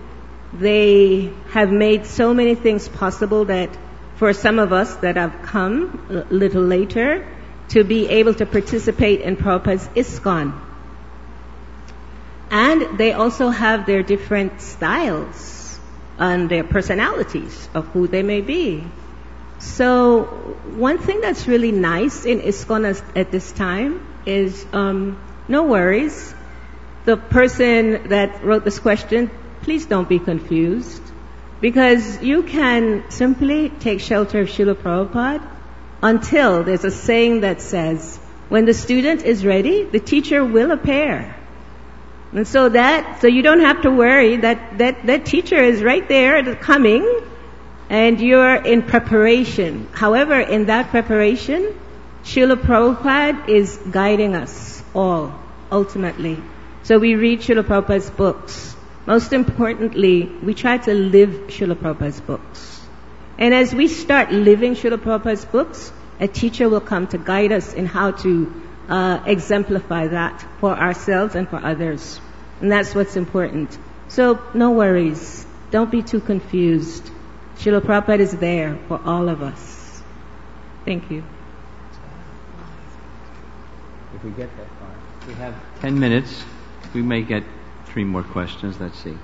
[0.53, 3.70] they have made so many things possible that
[4.16, 7.26] for some of us that have come a little later
[7.70, 10.53] to be able to participate in Prabhupada's ISKCON.
[12.51, 15.61] And they also have their different styles
[16.18, 18.84] and their personalities of who they may be.
[19.58, 20.24] So
[20.76, 26.34] one thing that's really nice in ISKCON at this time is um, no worries.
[27.04, 29.30] The person that wrote this question,
[29.62, 31.02] please don't be confused.
[31.60, 35.48] Because you can simply take shelter of Srila Prabhupada
[36.02, 41.36] until there's a saying that says, when the student is ready, the teacher will appear.
[42.33, 46.07] And so that, so you don't have to worry that, that, that teacher is right
[46.09, 47.07] there coming
[47.91, 49.89] and you're in preparation.
[49.93, 51.78] However, in that preparation,
[52.24, 55.39] Srila Prabhupada is guiding us all,
[55.70, 56.43] ultimately.
[56.85, 58.74] So we read Srila Prabhupada's books.
[59.05, 62.80] Most importantly, we try to live Srila Prabhupada's books.
[63.39, 67.74] And as we start living Srila Prabhupada's books, a teacher will come to guide us
[67.74, 72.20] in how to uh, exemplify that for ourselves and for others.
[72.61, 73.76] And that's what's important.
[74.09, 75.47] So no worries.
[75.70, 77.11] Don't be too confused.
[77.57, 80.03] Srila Prabhupada is there for all of us.
[80.85, 81.24] Thank you.
[84.14, 85.28] If we get that far.
[85.28, 86.45] We have 10 minutes.
[86.95, 87.45] We may get
[87.87, 88.78] three more questions.
[88.80, 89.16] Let's see.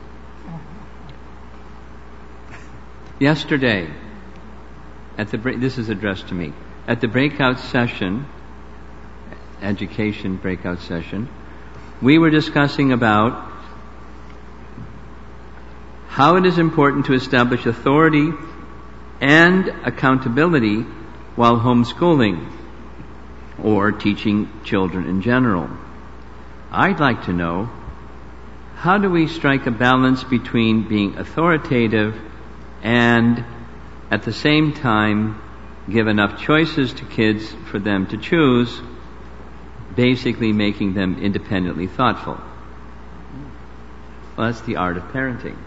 [3.18, 3.90] Yesterday,
[5.16, 6.52] at the this is addressed to me.
[6.86, 8.26] At the breakout session,
[9.62, 11.28] education breakout session,
[12.00, 13.52] we were discussing about
[16.08, 18.30] how it is important to establish authority
[19.20, 20.80] and accountability
[21.36, 22.52] while homeschooling
[23.62, 25.68] or teaching children in general.
[26.70, 27.70] I'd like to know
[28.76, 32.20] how do we strike a balance between being authoritative
[32.82, 33.44] and
[34.10, 35.40] at the same time
[35.90, 38.80] give enough choices to kids for them to choose,
[39.98, 42.38] basically making them independently thoughtful.
[44.36, 45.58] Well, that's the art of parenting.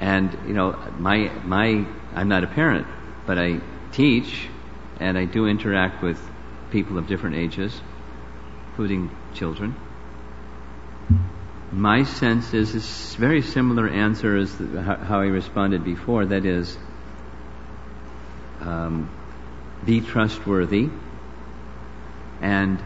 [0.00, 2.88] And, you know, my, my, I'm not a parent,
[3.24, 3.60] but I
[3.92, 4.48] teach
[4.98, 6.20] and I do interact with
[6.72, 7.80] people of different ages,
[8.70, 9.76] including children.
[11.70, 16.26] My sense is a very similar answer as the, how, I responded before.
[16.26, 16.76] That is,
[18.60, 19.08] um,
[19.86, 20.90] be trustworthy
[22.42, 22.82] and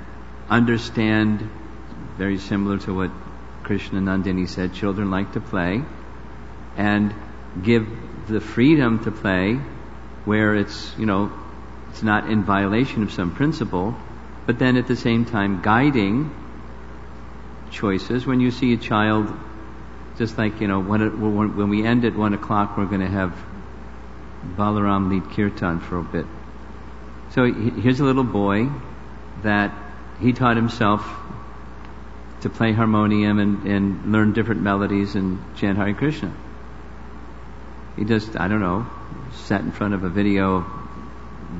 [0.48, 1.48] understand,
[2.18, 3.10] very similar to what
[3.64, 5.82] Krsnanandini said, children like to play,
[6.76, 7.12] and
[7.62, 7.88] give
[8.28, 9.54] the freedom to play
[10.24, 11.32] where it's, you know,
[11.90, 13.96] it's not in violation of some principle,
[14.44, 16.30] but then at the same time guiding
[17.70, 18.26] choices.
[18.26, 19.32] When you see a child,
[20.18, 23.08] just like, you know, when, it, when we end at one o'clock, we're going to
[23.08, 23.34] have
[24.56, 26.26] Balaram lead kirtan for a bit.
[27.30, 28.68] So here's a little boy
[29.46, 29.72] that
[30.20, 31.02] he taught himself
[32.42, 36.32] to play harmonium and, and learn different melodies and chant Hare Krishna.
[37.96, 38.86] He just, I don't know,
[39.32, 40.60] sat in front of a video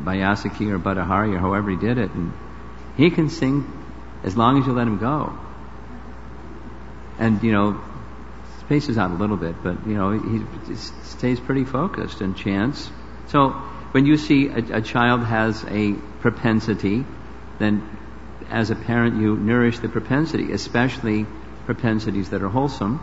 [0.05, 2.33] by Yasaki or Badahari or however he did it, and
[2.97, 3.65] he can sing
[4.23, 5.39] as long as you let him go.
[7.19, 7.81] And, you know,
[8.61, 12.91] spaces out a little bit, but, you know, he stays pretty focused and chants.
[13.29, 13.51] So
[13.93, 17.07] when you see a, a child has a propensity,
[17.59, 17.83] then
[18.49, 21.27] as a parent you nourish the propensity, especially
[21.65, 23.01] propensities that are wholesome.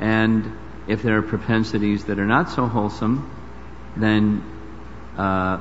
[0.00, 0.52] And
[0.86, 3.30] if there are propensities that are not so wholesome,
[3.96, 4.42] then
[5.16, 5.58] uh,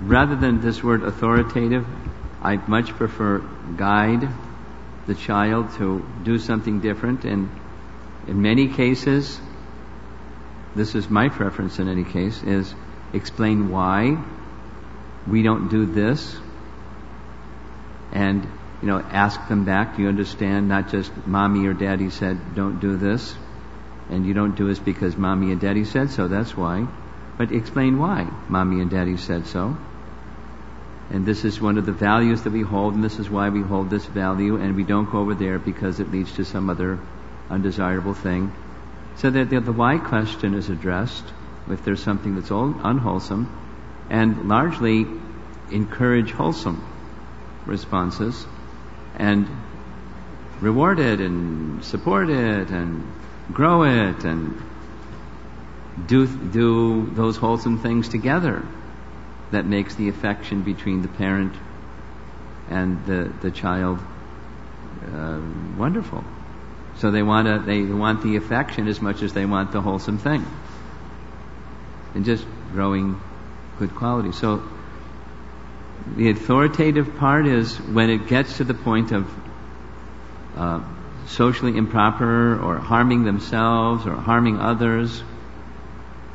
[0.00, 1.86] rather than this word authoritative,
[2.42, 3.38] I much prefer
[3.76, 4.28] guide
[5.06, 7.50] the child to do something different, and
[8.26, 9.40] in many cases,
[10.74, 12.74] this is my preference in any case, is
[13.12, 14.22] explain why
[15.26, 16.38] we don't do this,
[18.12, 18.46] and
[18.80, 19.96] you know, ask them back.
[19.96, 20.68] Do you understand?
[20.68, 23.34] Not just mommy or daddy said don't do this,
[24.08, 26.28] and you don't do this because mommy and daddy said so.
[26.28, 26.86] That's why,
[27.36, 29.76] but explain why mommy and daddy said so.
[31.10, 33.62] And this is one of the values that we hold, and this is why we
[33.62, 37.00] hold this value, and we don't go over there because it leads to some other
[37.50, 38.52] undesirable thing.
[39.16, 41.24] So that the, the why question is addressed
[41.68, 43.50] if there's something that's all unwholesome,
[44.08, 45.04] and largely
[45.72, 46.84] encourage wholesome
[47.66, 48.46] responses,
[49.16, 49.48] and
[50.60, 53.10] reward it, and support it, and
[53.52, 54.60] grow it, and
[56.06, 58.64] do do those wholesome things together
[59.50, 61.54] that makes the affection between the parent
[62.68, 63.98] and the, the child
[65.12, 65.40] uh,
[65.76, 66.24] wonderful.
[66.96, 70.18] So they want to, they want the affection as much as they want the wholesome
[70.18, 70.46] thing.
[72.14, 73.20] And just growing
[73.78, 74.32] good quality.
[74.32, 74.62] So
[76.16, 79.30] the authoritative part is when it gets to the point of
[80.56, 80.82] uh,
[81.26, 85.22] socially improper or harming themselves or harming others,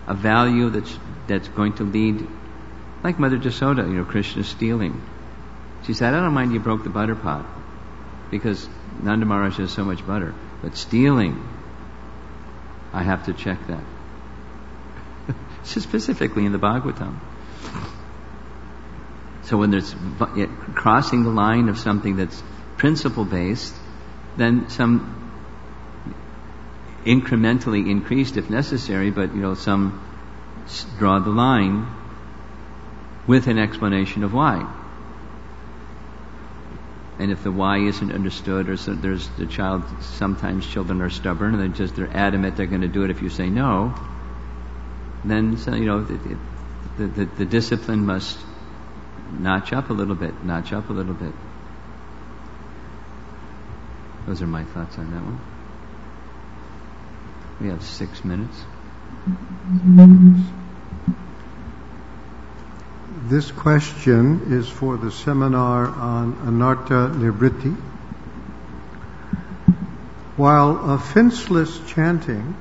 [0.08, 0.98] a value that's
[1.28, 2.28] that's going to lead
[3.06, 5.00] like Mother Jasoda, you know, Krishna stealing.
[5.86, 7.46] She said, I don't mind you broke the butter pot
[8.32, 8.68] because
[9.00, 10.34] Nanda Maharaj has so much butter.
[10.64, 11.48] But stealing,
[12.92, 13.84] I have to check that.
[15.64, 17.20] Specifically in the Bhagavatam.
[19.46, 19.96] So when there's
[20.74, 22.42] crossing the line of something that's
[22.78, 23.76] principle based,
[24.38, 25.32] then some
[27.06, 30.02] incrementally increased if necessary, but you know, some
[30.98, 31.88] draw the line
[33.28, 34.68] with an explanation of why.
[37.20, 41.54] And if the why isn't understood, or so there's the child, sometimes children are stubborn
[41.54, 43.94] and they just they're adamant they're going to do it if you say no.
[45.24, 46.38] Then so, you know the,
[46.98, 48.38] the, the discipline must
[49.32, 51.34] notch up a little bit, notch up a little bit.
[54.26, 55.40] Those are my thoughts on that one.
[57.62, 58.58] We have six minutes.
[63.28, 67.76] This question is for the seminar on Anartha Nivritti.
[70.38, 72.56] While offenseless chanting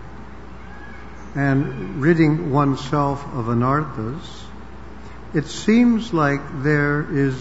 [1.34, 4.43] and ridding oneself of anarthas,
[5.34, 7.34] it seems like there is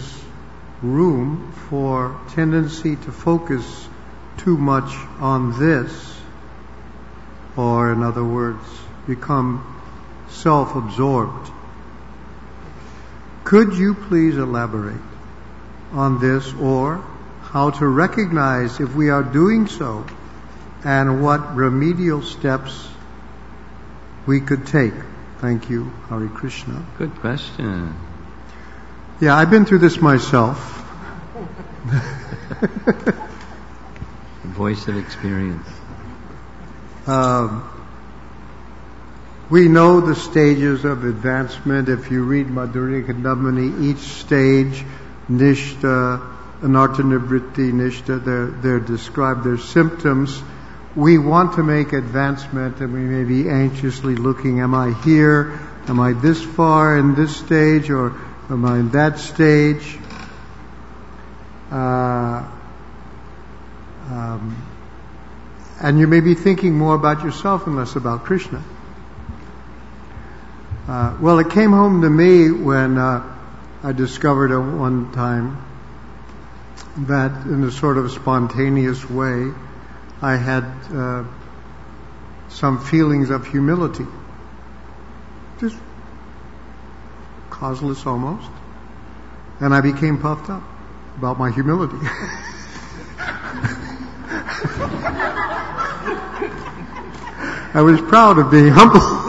[0.82, 3.88] room for tendency to focus
[4.38, 6.20] too much on this,
[7.56, 8.64] or in other words,
[9.06, 9.64] become
[10.28, 11.50] self-absorbed
[13.44, 15.00] could you please elaborate
[15.92, 17.04] on this or
[17.42, 20.06] how to recognize if we are doing so
[20.82, 22.88] and what remedial steps
[24.26, 24.94] we could take?
[25.44, 26.82] Thank you, Hare Krishna.
[26.96, 27.94] Good question.
[29.20, 30.56] Yeah, I've been through this myself.
[34.42, 35.68] Voice of experience.
[37.06, 37.70] Um,
[39.50, 41.90] we know the stages of advancement.
[41.90, 44.82] If you read Madhurya Kadambini, each stage,
[45.28, 46.26] Nishta,
[46.62, 50.42] Anartha-nivritti, Nishta, they're, they're described, their symptoms.
[50.96, 55.58] We want to make advancement and we may be anxiously looking, am I here?
[55.88, 58.10] Am I this far in this stage or
[58.48, 59.98] am I in that stage?
[61.70, 62.48] Uh,
[64.08, 64.56] um,
[65.80, 68.62] and you may be thinking more about yourself and less about Krishna.
[70.86, 73.36] Uh, well, it came home to me when uh,
[73.82, 75.64] I discovered at one time
[76.98, 79.50] that in a sort of spontaneous way,
[80.22, 81.24] I had uh,
[82.48, 84.06] some feelings of humility.
[85.60, 85.76] Just
[87.50, 88.50] causeless almost.
[89.60, 90.62] And I became puffed up
[91.16, 91.96] about my humility.
[97.76, 99.00] I was proud of being humble.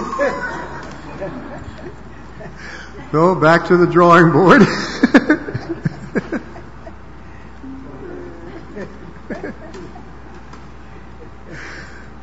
[3.12, 4.62] So back to the drawing board.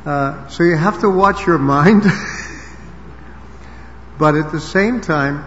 [0.05, 2.03] uh, so you have to watch your mind.
[4.19, 5.45] but at the same time,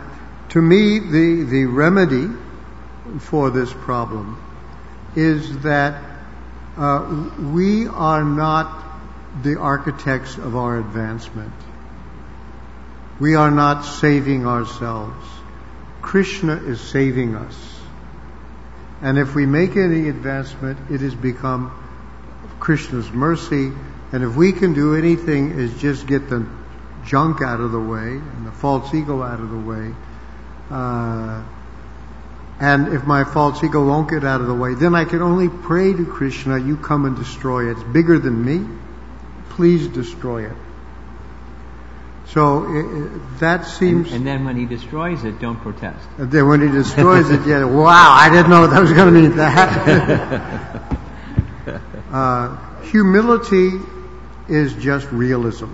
[0.50, 2.28] to me, the, the remedy
[3.20, 4.42] for this problem
[5.14, 6.02] is that
[6.76, 8.84] uh, we are not
[9.42, 11.52] the architects of our advancement.
[13.18, 15.26] We are not saving ourselves.
[16.02, 17.80] Krishna is saving us.
[19.02, 21.72] And if we make any advancement, it has become
[22.60, 23.72] Krishna's mercy.
[24.12, 26.46] And if we can do anything, is just get the
[27.06, 29.94] junk out of the way and the false ego out of the way.
[30.70, 31.42] Uh,
[32.58, 35.48] and if my false ego won't get out of the way, then I can only
[35.48, 37.72] pray to Krishna, you come and destroy it.
[37.72, 38.66] It's bigger than me.
[39.50, 40.56] Please destroy it.
[42.28, 44.08] So it, it, that seems.
[44.08, 46.06] And, and, then when he destroys it, don't protest.
[46.18, 49.20] And then when he destroys it, yeah, wow, I didn't know that was going to
[49.20, 50.98] mean that.
[52.12, 53.78] uh, humility
[54.48, 55.72] is just realism.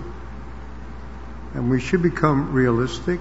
[1.53, 3.19] And we should become realistic.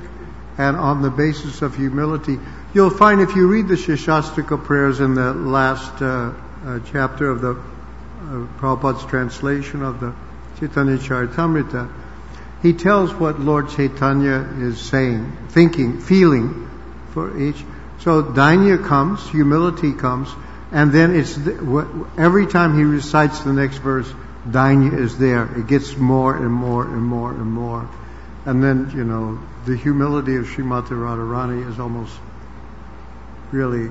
[0.58, 2.38] And on the basis of humility,
[2.74, 6.32] you'll find if you read the Shikshashtaka prayers in the last uh,
[6.64, 10.14] uh, chapter of the uh, Prabhupada's translation of the
[10.58, 11.90] Chaitanya Charitamrita,
[12.62, 16.70] he tells what Lord Chaitanya is saying, thinking, feeling
[17.12, 17.56] for each.
[18.00, 20.28] So dainya comes, humility comes,
[20.70, 21.36] and then it's
[22.16, 24.12] every time he recites the next verse,
[24.48, 25.44] dainya is there.
[25.58, 27.88] It gets more and more and more and more.
[28.44, 32.12] And then, you know, the humility of Srimati Radharani is almost
[33.52, 33.90] really.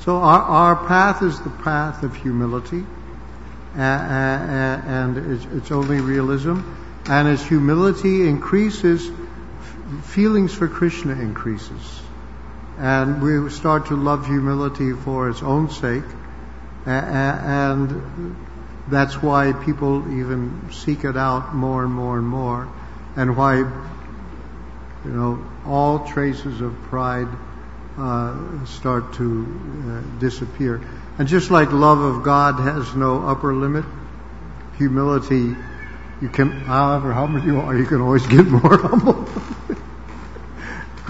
[0.00, 2.84] So our, our path is the path of humility,
[3.74, 6.60] and it's, it's only realism.
[7.06, 9.10] And as humility increases,
[10.04, 12.00] feelings for Krishna increases.
[12.78, 16.04] And we start to love humility for its own sake.
[16.86, 18.34] And
[18.92, 22.68] that's why people even seek it out more and more and more.
[23.16, 23.66] And why, you
[25.04, 27.28] know, all traces of pride
[27.98, 29.46] uh, start to
[29.86, 30.80] uh, disappear.
[31.18, 33.84] And just like love of God has no upper limit,
[34.78, 35.54] humility
[36.22, 39.28] you can, however humble you are, you can always get more humble.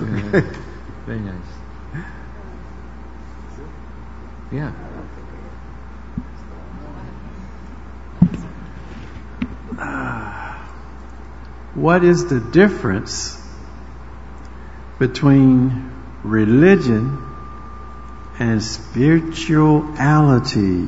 [0.00, 0.48] okay.
[1.04, 1.34] Very nice.
[4.50, 4.72] Yeah.
[11.74, 13.40] What is the difference
[14.98, 15.90] between
[16.22, 17.18] religion
[18.38, 20.84] and spirituality?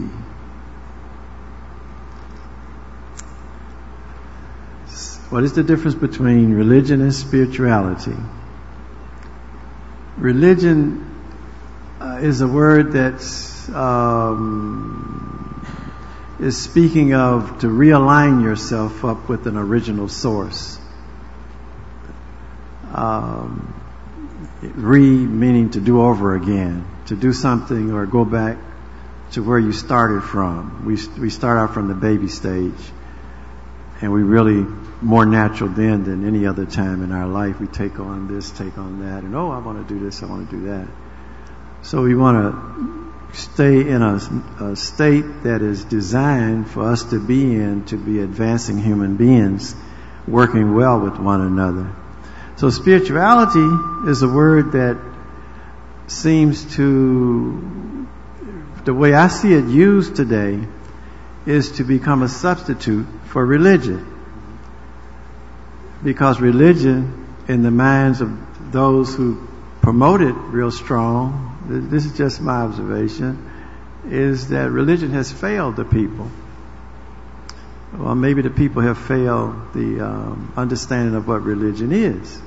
[5.30, 8.16] What is the difference between religion and spirituality?
[10.16, 11.10] Religion
[12.00, 15.53] uh, is a word that's um,
[16.40, 20.78] is speaking of to realign yourself up with an original source.
[22.92, 23.82] Um,
[24.62, 28.58] re meaning to do over again, to do something or go back
[29.32, 30.84] to where you started from.
[30.84, 32.72] We we start out from the baby stage,
[34.00, 34.64] and we really
[35.02, 37.60] more natural then than any other time in our life.
[37.60, 40.26] We take on this, take on that, and oh, I want to do this, I
[40.26, 40.88] want to do that.
[41.82, 43.03] So we want to
[43.34, 44.20] stay in a,
[44.60, 49.74] a state that is designed for us to be in to be advancing human beings,
[50.26, 51.94] working well with one another.
[52.56, 54.98] So spirituality is a word that
[56.06, 58.06] seems to,
[58.84, 60.66] the way I see it used today,
[61.46, 64.14] is to become a substitute for religion
[66.04, 69.48] because religion, in the minds of those who
[69.80, 73.50] promote it real strong, this is just my observation,
[74.06, 76.30] is that religion has failed the people.
[77.96, 82.40] Well, maybe the people have failed the um, understanding of what religion is.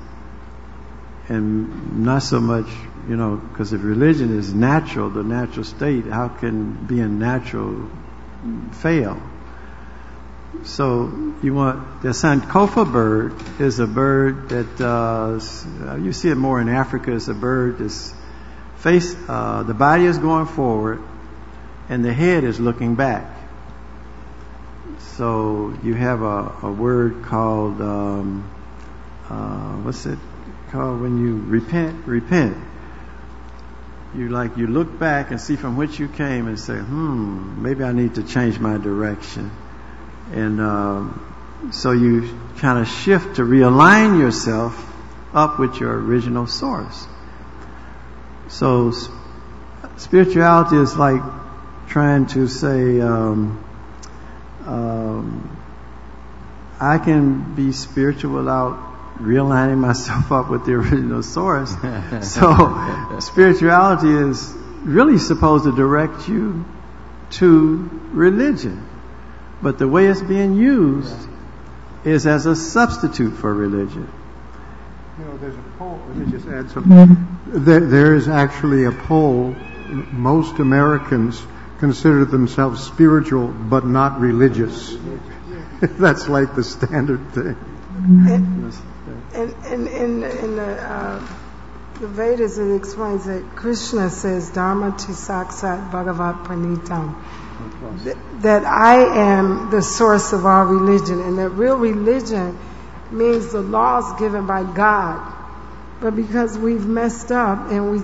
[1.30, 2.68] And not so much,
[3.07, 7.89] you know, because if religion is natural, the natural state, how can being natural
[8.72, 9.22] fail?
[10.64, 16.60] So you want the Sankofa bird is a bird that uh, you see it more
[16.60, 17.15] in Africa.
[17.15, 18.14] It's a bird that's
[18.88, 21.01] face uh, the body is going forward
[21.89, 23.26] and the head is looking back.
[25.18, 28.49] So you have a, a word called um,
[29.30, 30.18] uh, what's it
[30.72, 32.07] called when you repent?
[32.07, 32.57] Repent.
[34.15, 37.84] You like you look back and see from which you came and say, hmm, maybe
[37.84, 39.51] I need to change my direction
[40.31, 44.73] and um, so you kind of shift to realign yourself
[45.34, 47.07] up with your original source.
[48.49, 48.94] So
[49.98, 51.22] spirituality is like
[51.88, 53.64] trying to say, um,
[54.65, 55.57] um,
[56.80, 61.72] I can be spiritual without realigning myself up with the original source.
[62.22, 64.53] so spirituality is
[64.84, 66.65] really supposed to direct you
[67.32, 68.88] to religion.
[69.61, 71.28] But the way it's being used
[72.06, 74.11] is as a substitute for religion.
[75.19, 75.99] You know, there's a poll.
[76.07, 76.31] Let me mm-hmm.
[76.31, 76.91] just add something.
[76.91, 77.65] Mm-hmm.
[77.65, 79.56] There, there is actually a poll
[80.11, 81.41] most Americans
[81.80, 84.95] consider themselves spiritual but not religious.
[85.81, 87.56] That's like the standard thing.
[87.56, 88.69] Mm-hmm.
[89.34, 91.27] And, and, in, in the, uh,
[91.99, 97.15] the Vedas, it explains that Krishna says, Dharma to saksat bhagavat pranitam.
[98.41, 102.57] That I am the source of all religion, and that real religion
[103.12, 105.34] means the laws given by God.
[106.00, 108.04] But because we've messed up and we,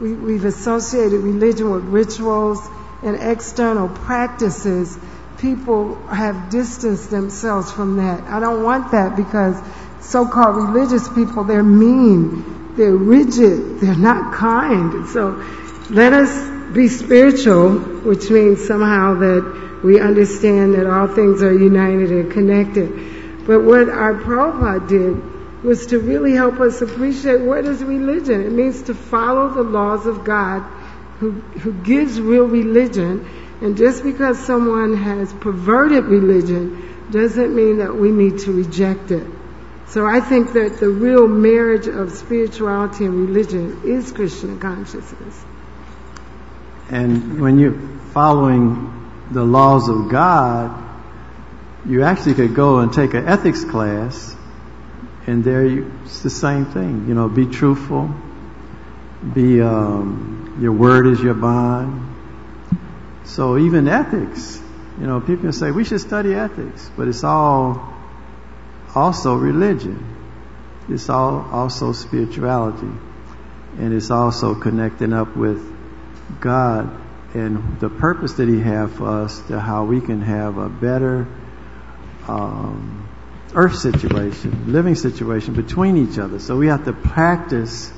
[0.00, 2.60] we, we've associated religion with rituals
[3.02, 4.98] and external practices,
[5.38, 8.24] people have distanced themselves from that.
[8.24, 9.56] I don't want that because
[10.00, 15.08] so-called religious people, they're mean, they're rigid, they're not kind.
[15.08, 15.44] So
[15.90, 22.10] let us be spiritual, which means somehow that we understand that all things are united
[22.10, 23.17] and connected.
[23.48, 28.42] But what our Prabhupada did was to really help us appreciate what is religion.
[28.42, 30.60] It means to follow the laws of God
[31.18, 33.26] who, who gives real religion.
[33.62, 39.26] And just because someone has perverted religion doesn't mean that we need to reject it.
[39.86, 45.42] So I think that the real marriage of spirituality and religion is Krishna consciousness.
[46.90, 47.80] And when you're
[48.12, 50.84] following the laws of God,
[51.86, 54.34] you actually could go and take an ethics class,
[55.26, 57.06] and there you, it's the same thing.
[57.08, 58.10] You know, be truthful,
[59.34, 62.16] be um, your word is your bond.
[63.24, 64.60] So even ethics,
[64.98, 67.92] you know, people can say we should study ethics, but it's all
[68.94, 70.16] also religion.
[70.88, 72.90] It's all also spirituality,
[73.78, 75.62] and it's also connecting up with
[76.40, 76.90] God
[77.34, 81.28] and the purpose that He has for us to how we can have a better
[82.28, 83.08] um,
[83.54, 86.38] earth situation, living situation between each other.
[86.38, 87.92] So we have to practice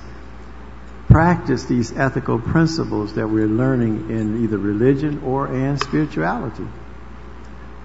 [1.08, 6.66] practice these ethical principles that we're learning in either religion or in spirituality.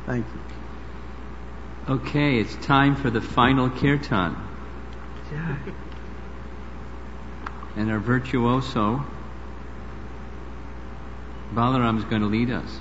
[0.05, 0.27] Thank
[1.87, 1.95] you.
[1.95, 4.35] Okay, it's time for the final kirtan.
[7.75, 9.03] And our virtuoso,
[11.53, 12.79] Balaram, is going to lead us.